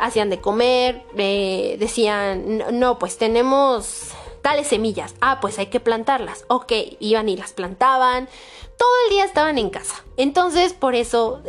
hacían 0.00 0.30
de 0.30 0.40
comer, 0.40 1.04
eh, 1.16 1.76
decían, 1.78 2.64
no, 2.72 2.98
pues 2.98 3.18
tenemos 3.18 4.10
tales 4.42 4.66
semillas, 4.66 5.14
ah, 5.20 5.38
pues 5.40 5.60
hay 5.60 5.66
que 5.66 5.78
plantarlas, 5.78 6.44
ok, 6.48 6.72
iban 6.98 7.28
y 7.28 7.36
las 7.36 7.52
plantaban, 7.52 8.28
todo 8.76 8.90
el 9.06 9.14
día 9.14 9.24
estaban 9.24 9.58
en 9.58 9.70
casa. 9.70 10.04
Entonces, 10.16 10.72
por 10.72 10.96
eso, 10.96 11.40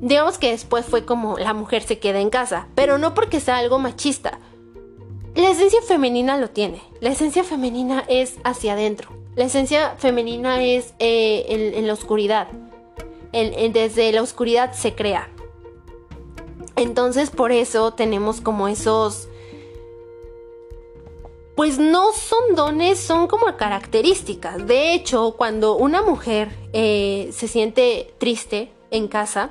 digamos 0.00 0.38
que 0.38 0.52
después 0.52 0.86
fue 0.86 1.04
como 1.04 1.38
la 1.38 1.52
mujer 1.52 1.82
se 1.82 1.98
queda 1.98 2.20
en 2.20 2.30
casa, 2.30 2.66
pero 2.74 2.96
no 2.96 3.14
porque 3.14 3.40
sea 3.40 3.58
algo 3.58 3.78
machista, 3.78 4.38
la 5.34 5.50
esencia 5.50 5.80
femenina 5.82 6.36
lo 6.38 6.50
tiene. 6.50 6.82
La 7.00 7.10
esencia 7.10 7.44
femenina 7.44 8.04
es 8.08 8.36
hacia 8.44 8.72
adentro. 8.72 9.10
La 9.36 9.44
esencia 9.44 9.94
femenina 9.96 10.62
es 10.62 10.94
eh, 10.98 11.72
en, 11.76 11.86
la 11.86 11.92
oscuridad. 11.92 12.48
desde 13.32 14.12
la 14.12 14.22
oscuridad 14.22 14.72
se 14.72 14.94
crea. 14.94 15.30
Entonces 16.76 17.30
por 17.30 17.52
eso 17.52 17.92
tenemos 17.92 18.40
como 18.40 18.68
esos... 18.68 19.28
Pues 21.54 21.78
no 21.78 22.12
son 22.12 22.54
dones, 22.56 22.98
son 22.98 23.26
como 23.26 23.54
características. 23.56 24.66
De 24.66 24.94
hecho, 24.94 25.34
cuando 25.36 25.76
una 25.76 26.00
mujer 26.00 26.48
eh, 26.72 27.28
se 27.32 27.48
siente 27.48 28.14
triste 28.16 28.70
en 28.90 29.08
casa, 29.08 29.50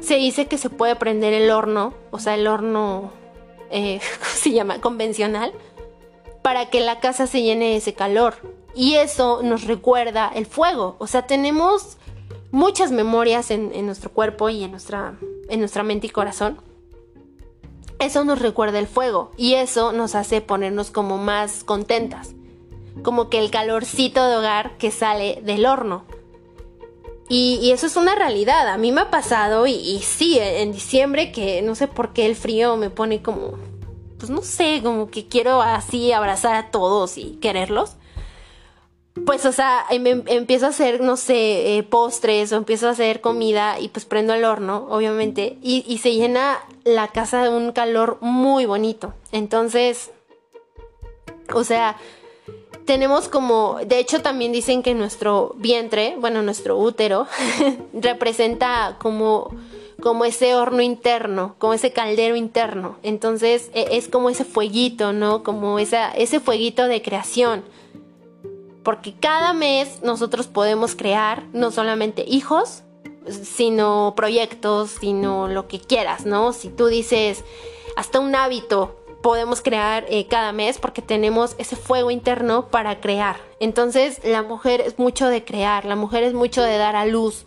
se 0.00 0.14
dice 0.14 0.46
que 0.46 0.58
se 0.58 0.70
puede 0.70 0.94
prender 0.94 1.34
el 1.34 1.50
horno, 1.50 1.92
o 2.12 2.20
sea, 2.20 2.36
el 2.36 2.46
horno 2.46 3.10
eh, 3.70 4.00
se 4.34 4.52
llama? 4.52 4.80
Convencional, 4.80 5.52
para 6.42 6.70
que 6.70 6.80
la 6.80 7.00
casa 7.00 7.26
se 7.26 7.42
llene 7.42 7.70
de 7.70 7.76
ese 7.76 7.94
calor. 7.94 8.36
Y 8.74 8.94
eso 8.94 9.42
nos 9.42 9.64
recuerda 9.64 10.30
el 10.34 10.46
fuego. 10.46 10.96
O 10.98 11.06
sea, 11.06 11.26
tenemos 11.26 11.98
muchas 12.50 12.92
memorias 12.92 13.50
en, 13.50 13.86
nuestro 13.86 14.10
cuerpo 14.10 14.48
y 14.48 14.62
en 14.62 14.70
nuestra, 14.70 15.18
en 15.48 15.60
nuestra 15.60 15.82
mente 15.82 16.06
y 16.06 16.10
corazón. 16.10 16.60
Eso 17.98 18.24
nos 18.24 18.38
recuerda 18.38 18.78
el 18.78 18.86
fuego 18.86 19.32
y 19.36 19.54
eso 19.54 19.92
nos 19.92 20.14
hace 20.14 20.40
ponernos 20.40 20.90
como 20.90 21.18
más 21.18 21.64
contentas. 21.64 22.34
Como 23.02 23.28
que 23.28 23.38
el 23.38 23.50
calorcito 23.50 24.26
de 24.26 24.36
hogar 24.36 24.76
que 24.78 24.90
sale 24.90 25.40
del 25.42 25.66
horno. 25.66 26.04
Y, 27.28 27.70
eso 27.72 27.86
es 27.86 27.96
una 27.96 28.14
realidad. 28.14 28.68
A 28.68 28.78
mí 28.78 28.92
me 28.92 29.02
ha 29.02 29.10
pasado 29.10 29.66
y, 29.66 30.00
sí, 30.02 30.38
en 30.40 30.72
diciembre 30.72 31.30
que 31.32 31.62
no 31.62 31.74
sé 31.74 31.86
por 31.88 32.12
qué 32.12 32.26
el 32.26 32.36
frío 32.36 32.76
me 32.76 32.90
pone 32.90 33.22
como, 33.22 33.58
pues 34.18 34.30
no 34.30 34.42
sé, 34.42 34.80
como 34.82 35.10
que 35.10 35.26
quiero 35.26 35.60
así 35.60 36.12
abrazar 36.12 36.54
a 36.54 36.70
todos 36.70 37.18
y 37.18 37.38
quererlos. 37.40 37.96
Pues, 39.26 39.44
o 39.46 39.52
sea, 39.52 39.84
em, 39.90 40.06
em, 40.06 40.22
empiezo 40.26 40.66
a 40.66 40.68
hacer, 40.70 41.00
no 41.00 41.16
sé, 41.16 41.76
eh, 41.76 41.82
postres 41.82 42.52
o 42.52 42.56
empiezo 42.56 42.86
a 42.88 42.92
hacer 42.92 43.20
comida 43.20 43.80
y 43.80 43.88
pues 43.88 44.04
prendo 44.04 44.32
el 44.32 44.44
horno, 44.44 44.86
obviamente, 44.90 45.58
y 45.60 45.98
se 45.98 46.14
llena 46.14 46.58
la 46.84 47.08
casa 47.08 47.42
de 47.42 47.50
un 47.50 47.72
calor 47.72 48.18
muy 48.20 48.64
bonito. 48.64 49.12
Entonces, 49.32 50.12
o 51.54 51.64
sea, 51.64 51.96
tenemos 52.88 53.28
como, 53.28 53.78
de 53.84 53.98
hecho 53.98 54.22
también 54.22 54.50
dicen 54.50 54.82
que 54.82 54.94
nuestro 54.94 55.54
vientre, 55.58 56.16
bueno, 56.18 56.40
nuestro 56.40 56.78
útero, 56.78 57.26
representa 57.92 58.96
como, 58.98 59.54
como 60.00 60.24
ese 60.24 60.54
horno 60.54 60.80
interno, 60.80 61.54
como 61.58 61.74
ese 61.74 61.92
caldero 61.92 62.34
interno. 62.34 62.96
Entonces 63.02 63.70
e, 63.74 63.98
es 63.98 64.08
como 64.08 64.30
ese 64.30 64.46
fueguito, 64.46 65.12
¿no? 65.12 65.42
Como 65.42 65.78
esa, 65.78 66.10
ese 66.12 66.40
fueguito 66.40 66.88
de 66.88 67.02
creación. 67.02 67.62
Porque 68.82 69.12
cada 69.12 69.52
mes 69.52 70.00
nosotros 70.02 70.46
podemos 70.46 70.96
crear 70.96 71.44
no 71.52 71.70
solamente 71.70 72.24
hijos, 72.26 72.84
sino 73.28 74.14
proyectos, 74.16 74.92
sino 74.98 75.46
lo 75.46 75.68
que 75.68 75.78
quieras, 75.78 76.24
¿no? 76.24 76.54
Si 76.54 76.70
tú 76.70 76.86
dices 76.86 77.44
hasta 77.96 78.18
un 78.18 78.34
hábito, 78.34 78.97
podemos 79.22 79.62
crear 79.62 80.04
eh, 80.08 80.26
cada 80.26 80.52
mes 80.52 80.78
porque 80.78 81.02
tenemos 81.02 81.54
ese 81.58 81.76
fuego 81.76 82.10
interno 82.10 82.68
para 82.68 83.00
crear. 83.00 83.36
Entonces 83.60 84.20
la 84.24 84.42
mujer 84.42 84.80
es 84.80 84.98
mucho 84.98 85.28
de 85.28 85.44
crear, 85.44 85.84
la 85.84 85.96
mujer 85.96 86.22
es 86.22 86.34
mucho 86.34 86.62
de 86.62 86.78
dar 86.78 86.96
a 86.96 87.06
luz, 87.06 87.44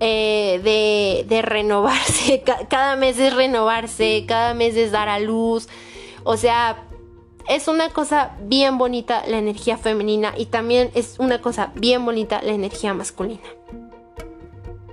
eh, 0.00 0.60
de, 0.64 1.26
de, 1.28 1.42
renovarse, 1.42 2.42
cada 2.68 2.96
mes 2.96 3.18
es 3.18 3.34
renovarse, 3.34 4.24
cada 4.26 4.54
mes 4.54 4.76
es 4.76 4.92
dar 4.92 5.08
a 5.08 5.18
luz. 5.18 5.68
O 6.24 6.36
sea, 6.36 6.84
es 7.48 7.68
una 7.68 7.90
cosa 7.90 8.36
bien 8.42 8.78
bonita 8.78 9.24
la 9.26 9.38
energía 9.38 9.76
femenina 9.76 10.34
y 10.36 10.46
también 10.46 10.90
es 10.94 11.16
una 11.18 11.40
cosa 11.40 11.72
bien 11.74 12.04
bonita 12.04 12.40
la 12.42 12.52
energía 12.52 12.94
masculina. 12.94 13.48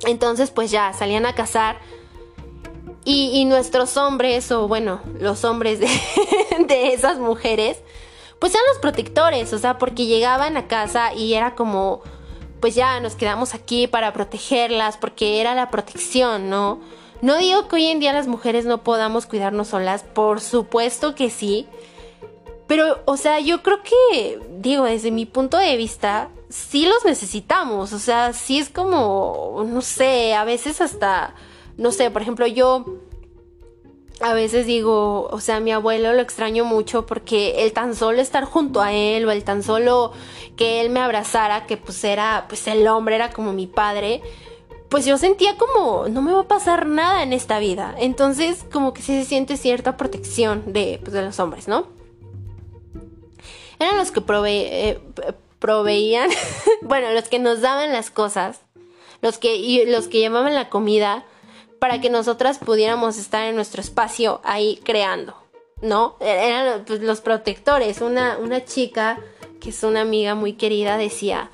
Entonces 0.06 0.52
pues 0.52 0.72
ya 0.72 0.94
salían 0.94 1.26
a 1.26 1.34
cazar 1.34 1.78
Y, 3.10 3.46
nuestros 3.46 3.96
hombres, 3.96 4.52
o 4.52 4.68
bueno, 4.68 5.00
los 5.22 5.46
hombres 5.46 5.80
de, 5.80 5.88
de 6.68 6.94
esas 6.94 7.20
mujeres, 7.20 7.78
pues 8.38 8.54
eran 8.54 8.66
los 8.68 8.80
protectores, 8.80 9.54
o 9.54 9.60
sea, 9.60 9.78
porque 9.78 10.08
llegaban 10.08 10.58
a 10.58 10.68
casa 10.68 11.14
y 11.14 11.34
era 11.34 11.56
como, 11.56 12.02
pues 12.60 12.76
ya 12.76 13.00
nos 13.00 13.16
quedamos 13.16 13.54
aquí 13.54 13.88
para 13.88 14.12
protegerlas, 14.12 14.98
porque 14.98 15.40
era 15.40 15.56
la 15.56 15.72
protección, 15.72 16.50
¿no? 16.50 16.82
No 17.22 17.38
digo 17.38 17.70
que 17.70 17.78
hoy 17.78 17.86
en 17.86 18.02
día 18.02 18.12
las 18.12 18.28
mujeres 18.28 18.66
no 18.66 18.84
podamos 18.84 19.26
cuidarnos 19.26 19.70
solas, 19.70 20.04
por 20.04 20.42
supuesto 20.42 21.16
que 21.16 21.30
sí. 21.30 21.66
Pero, 22.68 23.02
o 23.06 23.16
sea, 23.16 23.40
yo 23.40 23.64
creo 23.64 23.80
que, 23.84 24.40
digo, 24.60 24.84
desde 24.84 25.12
mi 25.12 25.26
punto 25.26 25.58
de 25.58 25.78
vista, 25.78 26.30
sí 26.50 26.86
los 26.86 27.06
necesitamos. 27.06 27.94
O 27.94 28.00
sea, 28.00 28.34
sí 28.34 28.60
es 28.60 28.70
como, 28.70 29.64
no 29.66 29.82
sé, 29.82 30.36
a 30.36 30.44
veces 30.44 30.82
hasta, 30.82 31.34
no 31.78 31.92
sé, 31.92 32.10
por 32.12 32.22
ejemplo, 32.22 32.48
yo 32.48 32.86
a 34.20 34.34
veces 34.34 34.66
digo, 34.66 35.28
o 35.32 35.40
sea, 35.40 35.60
mi 35.60 35.72
abuelo 35.72 36.14
lo 36.14 36.22
extraño 36.22 36.66
mucho 36.66 37.06
porque 37.06 37.64
el 37.64 37.74
tan 37.74 37.96
solo 37.96 38.22
estar 38.22 38.46
junto 38.46 38.82
a 38.82 38.92
él 38.92 39.26
o 39.26 39.32
el 39.32 39.44
tan 39.44 39.62
solo 39.62 40.12
que 40.56 40.82
él 40.82 40.90
me 40.90 41.00
abrazara, 41.00 41.68
que 41.68 41.78
pues 41.78 42.04
era, 42.04 42.46
pues 42.48 42.68
el 42.68 42.88
hombre 42.88 43.16
era 43.16 43.32
como 43.32 43.54
mi 43.54 43.68
padre, 43.68 44.22
pues 44.90 45.06
yo 45.06 45.18
sentía 45.18 45.56
como 45.58 46.08
no 46.08 46.22
me 46.22 46.34
va 46.34 46.42
a 46.42 46.48
pasar 46.48 46.88
nada 46.88 47.22
en 47.22 47.32
esta 47.32 47.60
vida. 47.60 47.94
Entonces 48.00 48.66
como 48.72 48.94
que 48.94 49.02
sí 49.02 49.22
se 49.22 49.26
siente 49.26 49.56
cierta 49.56 49.98
protección 49.98 50.74
de, 50.74 51.00
pues, 51.02 51.14
de 51.14 51.22
los 51.22 51.40
hombres, 51.40 51.68
¿no? 51.68 51.88
Eran 53.80 53.98
los 53.98 54.10
que 54.10 54.24
eh, 54.28 55.00
proveían, 55.60 56.30
bueno, 56.82 57.12
los 57.12 57.30
que 57.30 57.38
nos 57.38 57.62
daban 57.62 57.94
las 57.94 58.10
cosas, 58.10 58.62
los 59.22 59.38
que, 59.38 59.86
los 59.88 60.08
que 60.08 60.20
llevaban 60.20 60.56
la 60.56 60.70
comida 60.70 61.24
para 61.80 62.02
que 62.02 62.10
nosotras 62.10 62.60
pudiéramos 62.60 63.18
estar 63.18 63.44
en 63.44 63.56
nuestro 63.56 63.82
espacio 63.82 64.42
ahí 64.44 64.80
creando, 64.84 65.36
¿no? 65.82 66.16
Eran 66.20 66.86
pues, 66.86 67.02
los 67.02 67.22
protectores. 67.22 68.02
Una, 68.02 68.38
una 68.38 68.66
chica, 68.66 69.20
que 69.60 69.70
es 69.70 69.84
una 69.84 70.02
amiga 70.02 70.36
muy 70.36 70.54
querida, 70.54 70.98
decía, 70.98 71.52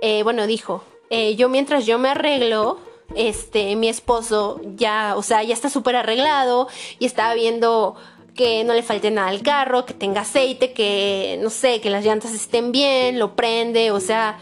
eh, 0.00 0.22
bueno, 0.22 0.46
dijo, 0.46 0.84
eh, 1.10 1.36
yo 1.36 1.48
mientras 1.48 1.86
yo 1.86 1.98
me 1.98 2.08
arreglo, 2.08 2.78
este, 3.14 3.76
mi 3.76 3.88
esposo 3.88 4.60
ya, 4.74 5.14
o 5.16 5.22
sea, 5.22 5.42
ya 5.42 5.54
está 5.54 5.70
súper 5.70 5.96
arreglado 5.96 6.68
y 6.98 7.06
estaba 7.06 7.34
viendo 7.34 7.96
que 8.34 8.64
no 8.64 8.74
le 8.74 8.82
falte 8.82 9.10
nada 9.10 9.28
al 9.28 9.42
carro, 9.42 9.86
que 9.86 9.94
tenga 9.94 10.20
aceite, 10.20 10.72
que, 10.72 11.38
no 11.42 11.50
sé, 11.50 11.80
que 11.80 11.90
las 11.90 12.04
llantas 12.04 12.34
estén 12.34 12.70
bien, 12.70 13.18
lo 13.18 13.34
prende, 13.34 13.90
o 13.90 14.00
sea, 14.00 14.38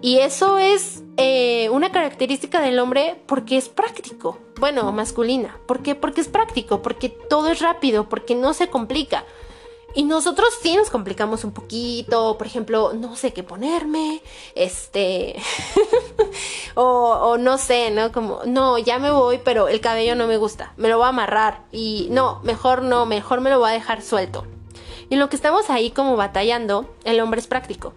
y 0.00 0.18
eso 0.18 0.58
es 0.58 1.02
eh, 1.16 1.68
una 1.70 1.90
característica 1.90 2.60
del 2.60 2.78
hombre 2.78 3.20
porque 3.26 3.56
es 3.56 3.68
práctico, 3.68 4.38
bueno, 4.58 4.90
masculina, 4.92 5.58
¿por 5.66 5.82
qué? 5.82 5.94
Porque 5.94 6.20
es 6.20 6.28
práctico, 6.28 6.82
porque 6.82 7.08
todo 7.08 7.48
es 7.48 7.60
rápido, 7.60 8.08
porque 8.08 8.34
no 8.34 8.54
se 8.54 8.68
complica. 8.68 9.24
Y 9.94 10.04
nosotros 10.04 10.48
sí 10.62 10.76
nos 10.76 10.90
complicamos 10.90 11.44
un 11.44 11.52
poquito, 11.52 12.36
por 12.38 12.46
ejemplo, 12.46 12.92
no 12.92 13.16
sé 13.16 13.32
qué 13.32 13.42
ponerme, 13.42 14.22
este, 14.54 15.34
o, 16.74 16.84
o, 16.84 17.38
no 17.38 17.58
sé, 17.58 17.90
¿no? 17.90 18.12
Como, 18.12 18.40
no, 18.46 18.78
ya 18.78 18.98
me 18.98 19.10
voy, 19.10 19.40
pero 19.42 19.66
el 19.66 19.80
cabello 19.80 20.14
no 20.14 20.26
me 20.26 20.36
gusta, 20.36 20.74
me 20.76 20.88
lo 20.88 20.98
voy 20.98 21.06
a 21.06 21.08
amarrar 21.08 21.64
y 21.72 22.08
no, 22.10 22.40
mejor 22.44 22.82
no, 22.82 23.06
mejor 23.06 23.40
me 23.40 23.50
lo 23.50 23.58
voy 23.58 23.70
a 23.70 23.72
dejar 23.72 24.02
suelto. 24.02 24.46
Y 25.08 25.14
en 25.14 25.20
lo 25.20 25.30
que 25.30 25.36
estamos 25.36 25.70
ahí 25.70 25.90
como 25.90 26.16
batallando, 26.16 26.94
el 27.04 27.18
hombre 27.20 27.40
es 27.40 27.46
práctico. 27.46 27.94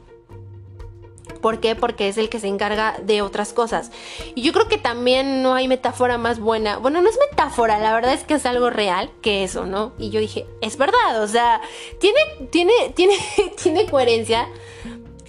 ¿Por 1.42 1.60
qué? 1.60 1.76
Porque 1.76 2.08
es 2.08 2.18
el 2.18 2.30
que 2.30 2.40
se 2.40 2.48
encarga 2.48 2.96
de 3.04 3.22
otras 3.22 3.54
cosas. 3.54 3.92
Y 4.36 4.42
yo 4.44 4.54
creo 4.54 4.68
que 4.68 4.78
también 4.78 5.42
no 5.42 5.56
hay 5.56 5.68
metáfora 5.68 6.18
más 6.18 6.40
buena. 6.40 6.78
Bueno, 6.78 7.02
no 7.02 7.10
es 7.10 7.18
metáfora, 7.30 7.80
la 7.80 7.94
verdad 7.94 8.14
es 8.14 8.24
que 8.24 8.36
es 8.36 8.46
algo 8.46 8.70
real 8.70 9.10
que 9.22 9.44
eso, 9.44 9.66
¿no? 9.66 9.94
Y 9.98 10.12
yo 10.12 10.20
dije, 10.20 10.46
es 10.62 10.78
verdad, 10.78 11.22
o 11.22 11.28
sea, 11.28 11.62
tiene, 12.00 12.20
tiene, 12.52 12.74
tiene, 12.96 13.16
tiene 13.62 13.86
coherencia 13.88 14.48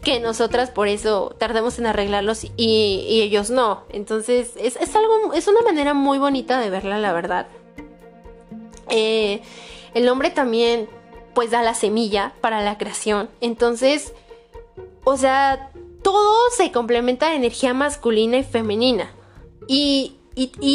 que 0.02 0.18
nosotras 0.20 0.70
por 0.70 0.88
eso 0.88 1.34
tardemos 1.38 1.78
en 1.78 1.86
arreglarlos 1.86 2.44
y, 2.56 3.20
ellos 3.22 3.50
no. 3.50 3.84
Entonces, 3.90 4.50
es, 4.56 4.76
algo, 4.96 5.32
es 5.32 5.46
una 5.46 5.62
manera 5.62 5.94
muy 5.94 6.18
bonita 6.18 6.60
de 6.60 6.70
verla, 6.70 6.98
la 6.98 7.12
verdad. 7.12 7.46
Eh, 8.88 9.42
el 9.94 10.08
hombre 10.08 10.30
también, 10.30 10.88
pues, 11.34 11.50
da 11.50 11.62
la 11.62 11.74
semilla 11.74 12.34
para 12.40 12.62
la 12.62 12.78
creación. 12.78 13.30
Entonces, 13.40 14.12
o 15.04 15.16
sea, 15.16 15.70
todo 16.02 16.50
se 16.56 16.72
complementa 16.72 17.30
de 17.30 17.36
energía 17.36 17.74
masculina 17.74 18.38
y 18.38 18.44
femenina. 18.44 19.10
Y, 19.68 20.16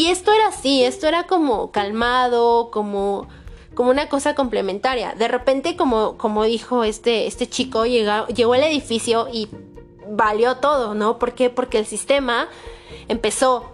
esto 0.09 0.31
era 0.31 0.47
así, 0.47 0.83
esto 0.83 1.07
era 1.07 1.23
como 1.23 1.71
calmado, 1.71 2.69
como, 2.71 3.27
como 3.73 3.89
una 3.89 4.07
cosa 4.09 4.35
complementaria. 4.35 5.13
De 5.15 5.27
repente, 5.27 5.75
como, 5.75 6.17
como 6.17 6.43
dijo 6.43 6.83
este, 6.83 7.27
este 7.27 7.47
chico, 7.47 7.85
llegó 7.85 8.53
al 8.53 8.63
edificio 8.63 9.27
y 9.31 9.49
valió 10.09 10.57
todo, 10.57 10.93
¿no? 10.93 11.17
¿Por 11.19 11.33
qué? 11.33 11.49
Porque 11.49 11.79
el 11.79 11.85
sistema 11.85 12.47
empezó. 13.07 13.73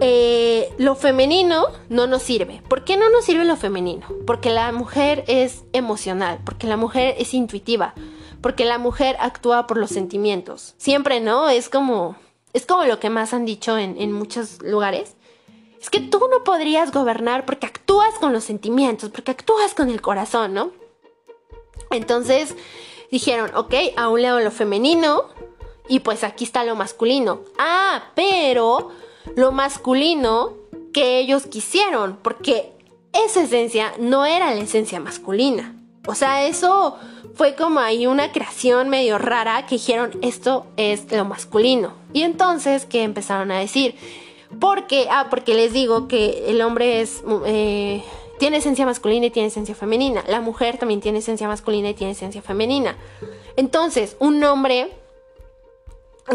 Eh, 0.00 0.72
lo 0.78 0.96
femenino 0.96 1.66
no 1.88 2.08
nos 2.08 2.22
sirve. 2.22 2.60
¿Por 2.66 2.82
qué 2.82 2.96
no 2.96 3.08
nos 3.10 3.24
sirve 3.24 3.44
lo 3.44 3.56
femenino? 3.56 4.06
Porque 4.26 4.50
la 4.50 4.72
mujer 4.72 5.22
es 5.28 5.64
emocional, 5.72 6.40
porque 6.44 6.66
la 6.66 6.76
mujer 6.76 7.14
es 7.18 7.34
intuitiva, 7.34 7.94
porque 8.42 8.64
la 8.64 8.78
mujer 8.78 9.16
actúa 9.20 9.66
por 9.66 9.78
los 9.78 9.90
sentimientos. 9.90 10.74
Siempre, 10.76 11.20
¿no? 11.20 11.48
Es 11.48 11.68
como, 11.68 12.16
es 12.52 12.66
como 12.66 12.84
lo 12.84 13.00
que 13.00 13.08
más 13.08 13.32
han 13.32 13.44
dicho 13.44 13.78
en, 13.78 14.12
muchos 14.12 14.60
lugares. 14.62 15.14
Es 15.80 15.88
que 15.88 16.00
tú 16.00 16.20
no 16.30 16.44
podrías 16.44 16.92
gobernar 16.92 17.46
porque 17.46 17.66
actúas 17.66 18.14
con 18.20 18.32
los 18.32 18.44
sentimientos, 18.44 19.10
porque 19.10 19.30
actúas 19.30 19.74
con 19.74 19.88
el 19.88 20.00
corazón, 20.00 20.54
¿no? 20.54 20.70
Entonces 21.90 22.54
dijeron, 23.10 23.50
ok, 23.54 23.74
a 23.96 24.08
un 24.08 24.22
lado 24.22 24.40
lo 24.40 24.50
femenino 24.50 25.24
y 25.88 26.00
pues 26.00 26.24
aquí 26.24 26.44
está 26.44 26.64
lo 26.64 26.76
masculino. 26.76 27.40
Ah, 27.58 28.10
pero 28.14 28.90
lo 29.36 29.52
masculino 29.52 30.52
que 30.92 31.18
ellos 31.18 31.46
quisieron, 31.46 32.18
porque 32.22 32.72
esa 33.12 33.42
esencia 33.42 33.92
no 33.98 34.24
era 34.24 34.54
la 34.54 34.60
esencia 34.60 35.00
masculina. 35.00 35.76
O 36.06 36.14
sea, 36.14 36.44
eso 36.46 36.98
fue 37.34 37.54
como 37.54 37.80
ahí 37.80 38.06
una 38.06 38.32
creación 38.32 38.88
medio 38.88 39.18
rara 39.18 39.66
que 39.66 39.76
dijeron 39.76 40.12
esto 40.22 40.66
es 40.76 41.10
lo 41.10 41.24
masculino. 41.24 41.94
Y 42.12 42.22
entonces, 42.22 42.84
¿qué 42.86 43.02
empezaron 43.02 43.50
a 43.50 43.58
decir? 43.58 43.94
Porque, 44.60 45.08
ah, 45.10 45.28
porque 45.30 45.54
les 45.54 45.72
digo 45.72 46.08
que 46.08 46.50
el 46.50 46.60
hombre 46.60 47.00
es, 47.00 47.22
eh, 47.46 48.02
tiene 48.38 48.58
esencia 48.58 48.84
masculina 48.84 49.26
y 49.26 49.30
tiene 49.30 49.48
esencia 49.48 49.74
femenina. 49.74 50.24
La 50.28 50.40
mujer 50.40 50.76
también 50.78 51.00
tiene 51.00 51.18
esencia 51.18 51.48
masculina 51.48 51.90
y 51.90 51.94
tiene 51.94 52.12
esencia 52.12 52.42
femenina. 52.42 52.96
Entonces, 53.56 54.16
un 54.18 54.42
hombre 54.44 54.90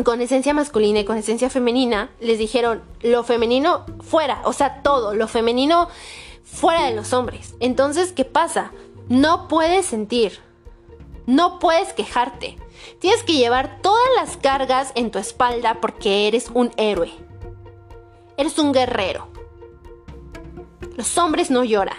con 0.03 0.21
esencia 0.21 0.53
masculina 0.53 0.99
y 0.99 1.05
con 1.05 1.17
esencia 1.17 1.49
femenina, 1.49 2.09
les 2.19 2.37
dijeron 2.37 2.81
lo 3.01 3.23
femenino 3.23 3.85
fuera, 4.01 4.41
o 4.43 4.53
sea, 4.53 4.81
todo, 4.83 5.15
lo 5.15 5.27
femenino 5.27 5.87
fuera 6.43 6.85
de 6.85 6.95
los 6.95 7.13
hombres. 7.13 7.55
Entonces, 7.59 8.11
¿qué 8.11 8.25
pasa? 8.25 8.71
No 9.07 9.47
puedes 9.47 9.85
sentir, 9.85 10.39
no 11.27 11.59
puedes 11.59 11.93
quejarte. 11.93 12.57
Tienes 12.99 13.21
que 13.23 13.33
llevar 13.33 13.81
todas 13.81 14.07
las 14.15 14.37
cargas 14.37 14.91
en 14.95 15.11
tu 15.11 15.19
espalda 15.19 15.79
porque 15.79 16.27
eres 16.27 16.49
un 16.53 16.71
héroe. 16.77 17.11
Eres 18.37 18.57
un 18.57 18.71
guerrero. 18.71 19.27
Los 20.95 21.17
hombres 21.17 21.51
no 21.51 21.63
lloran. 21.63 21.97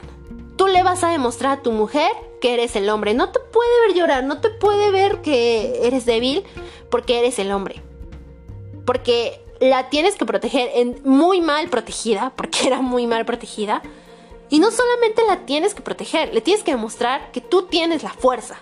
Tú 0.56 0.66
le 0.66 0.82
vas 0.82 1.04
a 1.04 1.10
demostrar 1.10 1.58
a 1.58 1.62
tu 1.62 1.72
mujer 1.72 2.10
que 2.40 2.54
eres 2.54 2.74
el 2.74 2.88
hombre. 2.88 3.14
No 3.14 3.30
te 3.30 3.38
puede 3.38 3.86
ver 3.86 3.96
llorar, 3.96 4.24
no 4.24 4.40
te 4.40 4.48
puede 4.48 4.90
ver 4.90 5.20
que 5.20 5.86
eres 5.86 6.06
débil 6.06 6.42
porque 6.90 7.18
eres 7.18 7.38
el 7.38 7.52
hombre. 7.52 7.82
Porque 8.86 9.44
la 9.60 9.90
tienes 9.90 10.16
que 10.16 10.24
proteger 10.24 10.70
en 10.74 11.02
muy 11.04 11.42
mal 11.42 11.68
protegida, 11.68 12.32
porque 12.34 12.66
era 12.66 12.80
muy 12.80 13.06
mal 13.06 13.26
protegida. 13.26 13.82
Y 14.48 14.58
no 14.60 14.70
solamente 14.70 15.22
la 15.26 15.44
tienes 15.44 15.74
que 15.74 15.82
proteger, 15.82 16.32
le 16.32 16.40
tienes 16.40 16.64
que 16.64 16.70
demostrar 16.70 17.30
que 17.30 17.42
tú 17.42 17.66
tienes 17.66 18.02
la 18.02 18.14
fuerza. 18.14 18.56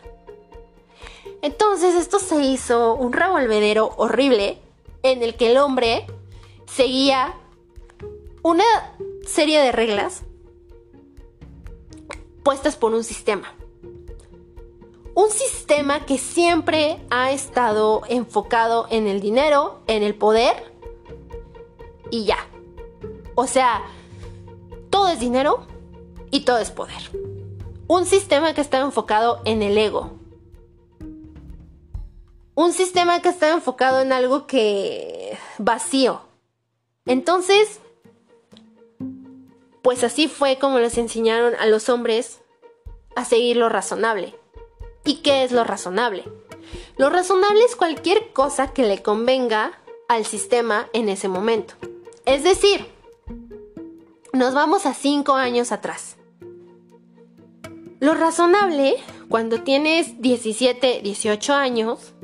Entonces 1.47 1.95
esto 1.95 2.19
se 2.19 2.43
hizo 2.43 2.97
un 2.97 3.13
revolvedero 3.13 3.95
horrible 3.99 4.59
en 5.05 5.23
el 5.23 5.37
que 5.37 5.53
el 5.53 5.59
hombre 5.59 6.05
seguía 6.67 7.37
una 8.43 8.65
serie 9.25 9.61
de 9.61 9.71
reglas 9.71 10.25
puestas 12.43 12.75
por 12.75 12.95
un 12.95 13.05
sistema. 13.05 13.55
Un 15.15 15.31
sistema 15.31 16.05
que 16.05 16.19
siempre 16.19 17.01
ha 17.11 17.31
estado 17.31 18.03
enfocado 18.09 18.89
en 18.91 19.07
el 19.07 19.21
dinero, 19.21 19.83
en 19.87 20.03
el 20.03 20.17
poder 20.17 20.75
y 22.11 22.25
ya. 22.25 22.39
O 23.37 23.47
sea, 23.47 23.85
todo 24.91 25.11
es 25.11 25.21
dinero 25.21 25.65
y 26.33 26.41
todo 26.41 26.59
es 26.59 26.73
poder. 26.73 27.13
Un 27.87 28.05
sistema 28.05 28.53
que 28.53 28.63
está 28.63 28.81
enfocado 28.81 29.43
en 29.45 29.63
el 29.63 29.79
ego, 29.79 30.26
un 32.57 32.73
sistema 32.73 33.21
que 33.21 33.29
está 33.29 33.53
enfocado 33.53 34.01
en 34.01 34.13
algo 34.13 34.47
que 34.47 35.39
vacío. 35.59 36.23
Entonces, 37.05 37.81
pues 39.83 40.03
así 40.03 40.27
fue 40.27 40.59
como 40.59 40.81
les 40.81 40.99
enseñaron 40.99 41.55
a 41.55 41.67
los 41.67 41.89
hombres 41.89 42.41
a 43.15 43.25
seguir 43.25 43.59
lo 43.59 43.69
razonable. 43.69 44.35
¿Y 45.05 45.17
qué 45.17 45.45
es 45.45 45.53
lo 45.53 45.63
razonable? 45.63 46.25
Lo 46.97 47.11
razonable 47.11 47.63
es 47.63 47.77
cualquier 47.77 48.33
cosa 48.33 48.73
que 48.73 48.85
le 48.85 49.03
convenga 49.03 49.79
al 50.09 50.25
sistema 50.25 50.89
en 50.95 51.11
ese 51.11 51.29
momento. 51.29 51.75
Es 52.25 52.43
decir, 52.43 52.87
nos 54.33 54.55
vamos 54.55 54.87
a 54.87 54.95
cinco 54.95 55.35
años 55.35 55.73
atrás. 55.73 56.17
Lo 58.01 58.15
razonable, 58.15 58.97
cuando 59.29 59.63
tienes 59.63 60.21
17, 60.23 61.01
18 61.03 61.55
años, 61.55 62.15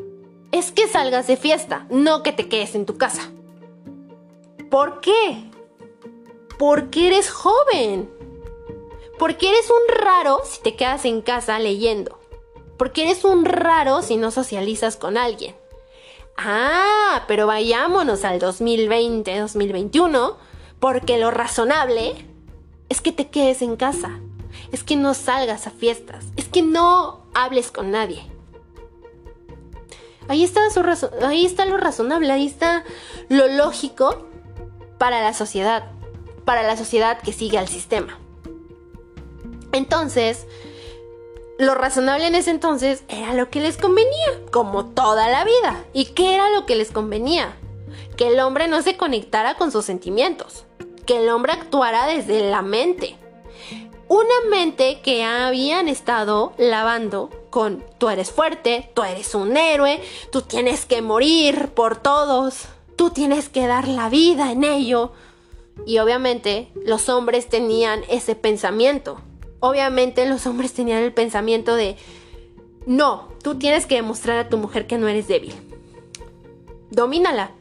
es 0.52 0.70
que 0.70 0.86
salgas 0.86 1.26
de 1.26 1.36
fiesta, 1.36 1.86
no 1.90 2.22
que 2.22 2.32
te 2.32 2.48
quedes 2.48 2.74
en 2.74 2.86
tu 2.86 2.98
casa. 2.98 3.30
¿Por 4.70 5.00
qué? 5.00 5.50
Porque 6.58 7.08
eres 7.08 7.30
joven. 7.30 8.10
Porque 9.18 9.48
eres 9.48 9.68
un 9.70 9.96
raro 10.02 10.40
si 10.44 10.62
te 10.62 10.76
quedas 10.76 11.04
en 11.04 11.22
casa 11.22 11.58
leyendo. 11.58 12.18
Porque 12.76 13.02
eres 13.02 13.24
un 13.24 13.44
raro 13.44 14.02
si 14.02 14.16
no 14.16 14.30
socializas 14.30 14.96
con 14.96 15.16
alguien. 15.16 15.54
Ah, 16.36 17.24
pero 17.28 17.46
vayámonos 17.46 18.24
al 18.24 18.38
2020, 18.38 19.38
2021, 19.38 20.36
porque 20.80 21.18
lo 21.18 21.30
razonable 21.30 22.14
es 22.88 23.00
que 23.00 23.12
te 23.12 23.28
quedes 23.28 23.62
en 23.62 23.76
casa, 23.76 24.18
es 24.72 24.82
que 24.82 24.96
no 24.96 25.14
salgas 25.14 25.66
a 25.66 25.70
fiestas, 25.70 26.24
es 26.36 26.48
que 26.48 26.62
no 26.62 27.26
hables 27.34 27.70
con 27.70 27.90
nadie. 27.90 28.31
Ahí 30.32 30.44
está, 30.44 30.62
lo 31.66 31.76
razonable, 31.76 32.32
ahí 32.32 32.46
está 32.46 32.84
lo 33.28 33.48
lógico 33.48 34.26
para 34.96 35.22
la 35.22 35.34
sociedad, 35.34 35.90
para 36.46 36.62
la 36.62 36.74
sociedad 36.78 37.20
que 37.20 37.34
sigue 37.34 37.58
al 37.58 37.68
sistema. 37.68 38.18
Entonces, 39.72 40.46
lo 41.58 41.74
razonable 41.74 42.28
en 42.28 42.34
ese 42.34 42.50
entonces 42.50 43.04
era 43.08 43.34
lo 43.34 43.50
que 43.50 43.60
les 43.60 43.76
convenía, 43.76 44.40
como 44.50 44.86
toda 44.86 45.28
la 45.28 45.44
vida. 45.44 45.84
¿Y 45.92 46.06
qué 46.06 46.34
era 46.34 46.48
lo 46.48 46.64
que 46.64 46.76
les 46.76 46.92
convenía? 46.92 47.54
Que 48.16 48.28
el 48.28 48.40
hombre 48.40 48.68
no 48.68 48.80
se 48.80 48.96
conectara 48.96 49.56
con 49.56 49.70
sus 49.70 49.84
sentimientos, 49.84 50.64
que 51.04 51.18
el 51.18 51.28
hombre 51.28 51.52
actuara 51.52 52.06
desde 52.06 52.48
la 52.50 52.62
mente. 52.62 53.18
Una 54.08 54.48
mente 54.48 55.02
que 55.02 55.24
habían 55.24 55.88
estado 55.88 56.54
lavando 56.56 57.28
con 57.52 57.84
tú 57.98 58.08
eres 58.08 58.32
fuerte, 58.32 58.90
tú 58.94 59.04
eres 59.04 59.36
un 59.36 59.56
héroe, 59.56 60.02
tú 60.32 60.42
tienes 60.42 60.86
que 60.86 61.02
morir 61.02 61.68
por 61.68 62.02
todos, 62.02 62.64
tú 62.96 63.10
tienes 63.10 63.48
que 63.48 63.68
dar 63.68 63.86
la 63.86 64.08
vida 64.08 64.50
en 64.50 64.64
ello. 64.64 65.12
Y 65.86 65.98
obviamente 65.98 66.72
los 66.84 67.08
hombres 67.08 67.48
tenían 67.48 68.02
ese 68.08 68.34
pensamiento 68.34 69.20
obviamente 69.62 70.26
los 70.26 70.44
hombres 70.46 70.72
tenían 70.72 71.04
el 71.04 71.12
pensamiento 71.12 71.76
de, 71.76 71.96
no, 72.84 73.28
tú 73.44 73.58
tienes 73.58 73.86
que 73.86 73.94
demostrar 73.94 74.38
a 74.38 74.48
tu 74.48 74.58
mujer 74.58 74.88
que 74.88 74.98
no 74.98 75.06
eres 75.06 75.28
débil. 75.28 75.54
Domínala. 76.90 77.52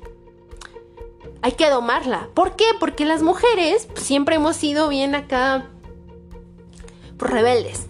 Hay 1.43 1.51
que 1.51 1.69
domarla. 1.69 2.29
¿Por 2.33 2.55
qué? 2.55 2.65
Porque 2.79 3.05
las 3.05 3.21
mujeres 3.21 3.87
siempre 3.95 4.35
hemos 4.35 4.55
sido 4.55 4.89
bien 4.89 5.13
acá 5.13 5.69
pues, 7.17 7.31
rebeldes. 7.31 7.85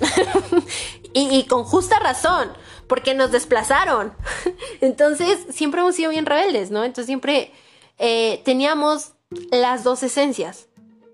y, 1.13 1.43
con 1.45 1.63
justa 1.63 1.99
razón, 1.99 2.51
porque 2.87 3.13
nos 3.13 3.31
desplazaron. 3.31 4.13
Entonces, 4.81 5.39
siempre 5.51 5.81
hemos 5.81 5.95
sido 5.95 6.11
bien 6.11 6.25
rebeldes, 6.25 6.71
¿no? 6.71 6.83
Entonces, 6.83 7.07
siempre 7.07 7.51
eh, 7.97 8.41
teníamos 8.45 9.13
las 9.51 9.83
dos 9.83 10.03
esencias. 10.03 10.67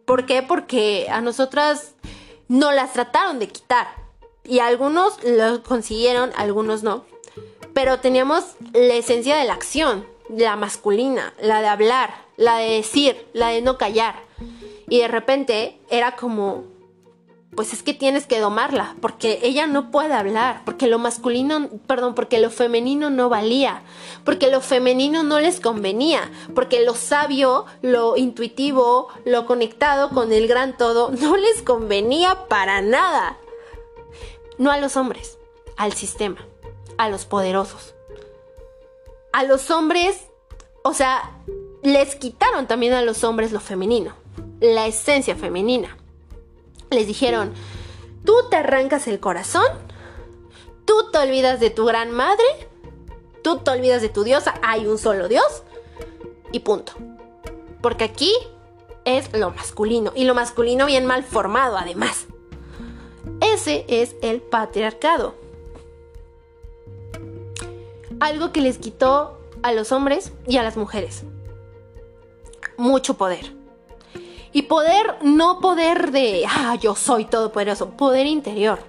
¿Por 0.05 0.25
qué? 0.25 0.41
Porque 0.41 1.07
a 1.09 1.21
nosotras 1.21 1.93
no 2.47 2.71
las 2.71 2.93
trataron 2.93 3.39
de 3.39 3.47
quitar. 3.47 3.87
Y 4.43 4.59
algunos 4.59 5.21
lo 5.23 5.61
consiguieron, 5.63 6.31
algunos 6.37 6.83
no. 6.83 7.05
Pero 7.73 7.99
teníamos 7.99 8.55
la 8.73 8.95
esencia 8.95 9.35
de 9.35 9.45
la 9.45 9.53
acción, 9.53 10.07
la 10.29 10.55
masculina, 10.55 11.33
la 11.41 11.61
de 11.61 11.67
hablar, 11.67 12.25
la 12.37 12.57
de 12.57 12.71
decir, 12.71 13.27
la 13.33 13.49
de 13.49 13.61
no 13.61 13.77
callar. 13.77 14.15
Y 14.87 14.99
de 14.99 15.07
repente 15.07 15.79
era 15.89 16.15
como, 16.15 16.63
pues 17.55 17.73
es 17.73 17.81
que 17.81 17.93
tienes 17.93 18.27
que 18.27 18.39
domarla, 18.39 18.95
porque 19.01 19.39
ella 19.41 19.67
no 19.67 19.89
puede 19.89 20.13
hablar, 20.13 20.61
porque 20.65 20.87
lo 20.87 20.99
masculino, 20.99 21.69
perdón, 21.87 22.13
porque 22.13 22.39
lo 22.39 22.49
femenino 22.51 23.09
no 23.09 23.29
valía, 23.29 23.83
porque 24.25 24.51
lo 24.51 24.61
femenino 24.61 25.23
no 25.23 25.39
les 25.39 25.59
convenía, 25.59 26.31
porque 26.53 26.83
lo 26.83 26.93
sabio, 26.93 27.65
lo 27.81 28.17
intuitivo, 28.17 29.07
lo 29.25 29.45
conectado 29.45 30.09
con 30.09 30.31
el 30.31 30.47
gran 30.47 30.77
todo 30.77 31.09
no 31.19 31.37
les 31.37 31.61
convenía 31.61 32.47
para 32.47 32.81
nada. 32.81 33.37
No 34.57 34.71
a 34.71 34.77
los 34.77 34.97
hombres, 34.97 35.37
al 35.77 35.93
sistema, 35.93 36.45
a 36.97 37.09
los 37.09 37.25
poderosos. 37.25 37.95
A 39.31 39.43
los 39.43 39.71
hombres, 39.71 40.27
o 40.83 40.93
sea, 40.93 41.31
les 41.81 42.15
quitaron 42.15 42.67
también 42.67 42.93
a 42.93 43.03
los 43.03 43.23
hombres 43.23 43.51
lo 43.51 43.59
femenino, 43.59 44.13
la 44.59 44.87
esencia 44.87 45.35
femenina 45.35 45.97
les 46.89 47.07
dijeron, 47.07 47.53
tú 48.23 48.33
te 48.49 48.57
arrancas 48.57 49.07
el 49.07 49.19
corazón, 49.19 49.67
tú 50.85 51.11
te 51.11 51.17
olvidas 51.19 51.59
de 51.59 51.69
tu 51.69 51.85
gran 51.85 52.11
madre, 52.11 52.45
tú 53.43 53.59
te 53.59 53.71
olvidas 53.71 54.01
de 54.01 54.09
tu 54.09 54.23
diosa, 54.23 54.55
hay 54.61 54.85
un 54.85 54.97
solo 54.97 55.27
dios 55.27 55.63
y 56.51 56.59
punto. 56.59 56.93
Porque 57.81 58.03
aquí 58.03 58.33
es 59.05 59.31
lo 59.33 59.51
masculino 59.51 60.11
y 60.15 60.25
lo 60.25 60.35
masculino 60.35 60.85
bien 60.85 61.05
mal 61.05 61.23
formado 61.23 61.77
además. 61.77 62.25
Ese 63.39 63.85
es 63.87 64.15
el 64.21 64.41
patriarcado. 64.41 65.35
Algo 68.19 68.51
que 68.51 68.61
les 68.61 68.77
quitó 68.77 69.39
a 69.61 69.71
los 69.71 69.91
hombres 69.91 70.31
y 70.47 70.57
a 70.57 70.63
las 70.63 70.75
mujeres. 70.75 71.23
Mucho 72.77 73.15
poder. 73.15 73.53
Y 74.57 74.63
poder, 74.63 75.17
no 75.21 75.59
poder 75.59 76.09
de, 76.09 76.43
ah, 76.49 76.73
yo 76.81 76.95
soy 76.95 77.25
todopoderoso, 77.25 77.91
poder 77.91 78.25
interior. 78.25 78.79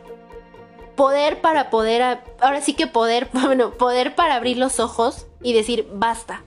Poder 0.97 1.43
para 1.43 1.69
poder, 1.69 2.21
ahora 2.41 2.63
sí 2.63 2.73
que 2.73 2.87
poder, 2.87 3.29
bueno, 3.35 3.73
poder 3.73 4.15
para 4.15 4.37
abrir 4.37 4.57
los 4.57 4.81
ojos 4.81 5.27
y 5.43 5.53
decir, 5.53 5.87
basta. 5.93 6.43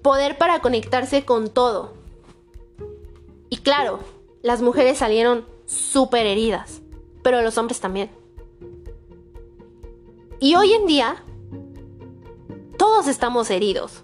Poder 0.00 0.38
para 0.38 0.60
conectarse 0.60 1.26
con 1.26 1.50
todo. 1.50 1.92
Y 3.50 3.58
claro, 3.58 4.00
las 4.40 4.62
mujeres 4.62 4.96
salieron 4.96 5.44
súper 5.66 6.24
heridas, 6.24 6.80
pero 7.22 7.42
los 7.42 7.58
hombres 7.58 7.78
también. 7.78 8.10
Y 10.40 10.54
hoy 10.54 10.72
en 10.72 10.86
día, 10.86 11.22
todos 12.78 13.06
estamos 13.06 13.50
heridos. 13.50 14.02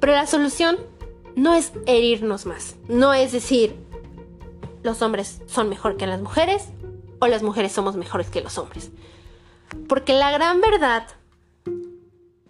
Pero 0.00 0.14
la 0.14 0.26
solución 0.26 0.78
no 1.38 1.54
es 1.54 1.72
herirnos 1.86 2.46
más. 2.46 2.74
No 2.88 3.14
es 3.14 3.30
decir, 3.30 3.76
los 4.82 5.02
hombres 5.02 5.40
son 5.46 5.68
mejor 5.68 5.96
que 5.96 6.06
las 6.06 6.20
mujeres 6.20 6.64
o 7.20 7.28
las 7.28 7.44
mujeres 7.44 7.70
somos 7.70 7.96
mejores 7.96 8.28
que 8.28 8.40
los 8.40 8.58
hombres. 8.58 8.90
Porque 9.88 10.14
la 10.14 10.32
gran 10.32 10.60
verdad, 10.60 11.06